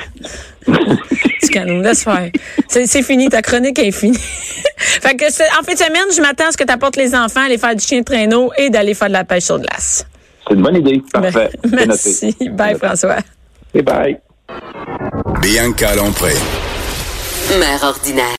du 1.42 1.50
canot, 1.50 1.82
laisse 1.82 2.04
faire. 2.04 2.32
C'est 2.68 3.04
fini, 3.04 3.30
ta 3.30 3.42
chronique 3.42 3.80
est 3.80 3.92
finie. 3.92 4.18
fait 4.78 5.16
que 5.16 5.32
c'est- 5.32 5.48
en 5.60 5.64
fin 5.64 5.74
de 5.74 5.78
semaine, 5.78 6.04
je 6.16 6.22
m'attends 6.22 6.48
à 6.48 6.52
ce 6.52 6.58
que 6.58 6.64
tu 6.64 6.72
apportes 6.74 6.96
les 6.98 7.16
enfants 7.16 7.42
à 7.42 7.46
aller 7.46 7.58
faire 7.58 7.76
du 7.76 7.84
chien 7.84 8.00
de 8.00 8.04
traîneau 8.06 8.52
et 8.58 8.70
d'aller 8.70 8.94
faire 8.94 9.08
de 9.08 9.14
la 9.14 9.24
pêche 9.24 9.44
sur 9.44 9.60
glace. 9.60 10.06
C'est 10.48 10.54
une 10.56 10.62
bonne 10.62 10.76
idée. 10.78 11.02
Parfait. 11.14 11.50
C'est 11.64 11.72
noté. 11.72 11.86
Merci. 11.88 12.36
Bye, 12.52 12.76
François. 12.78 13.18
Et 13.74 13.82
bye. 13.82 14.18
Bianca 15.42 15.96
Lompré. 15.96 16.34
Mère 17.60 17.84
ordinaire. 17.84 18.26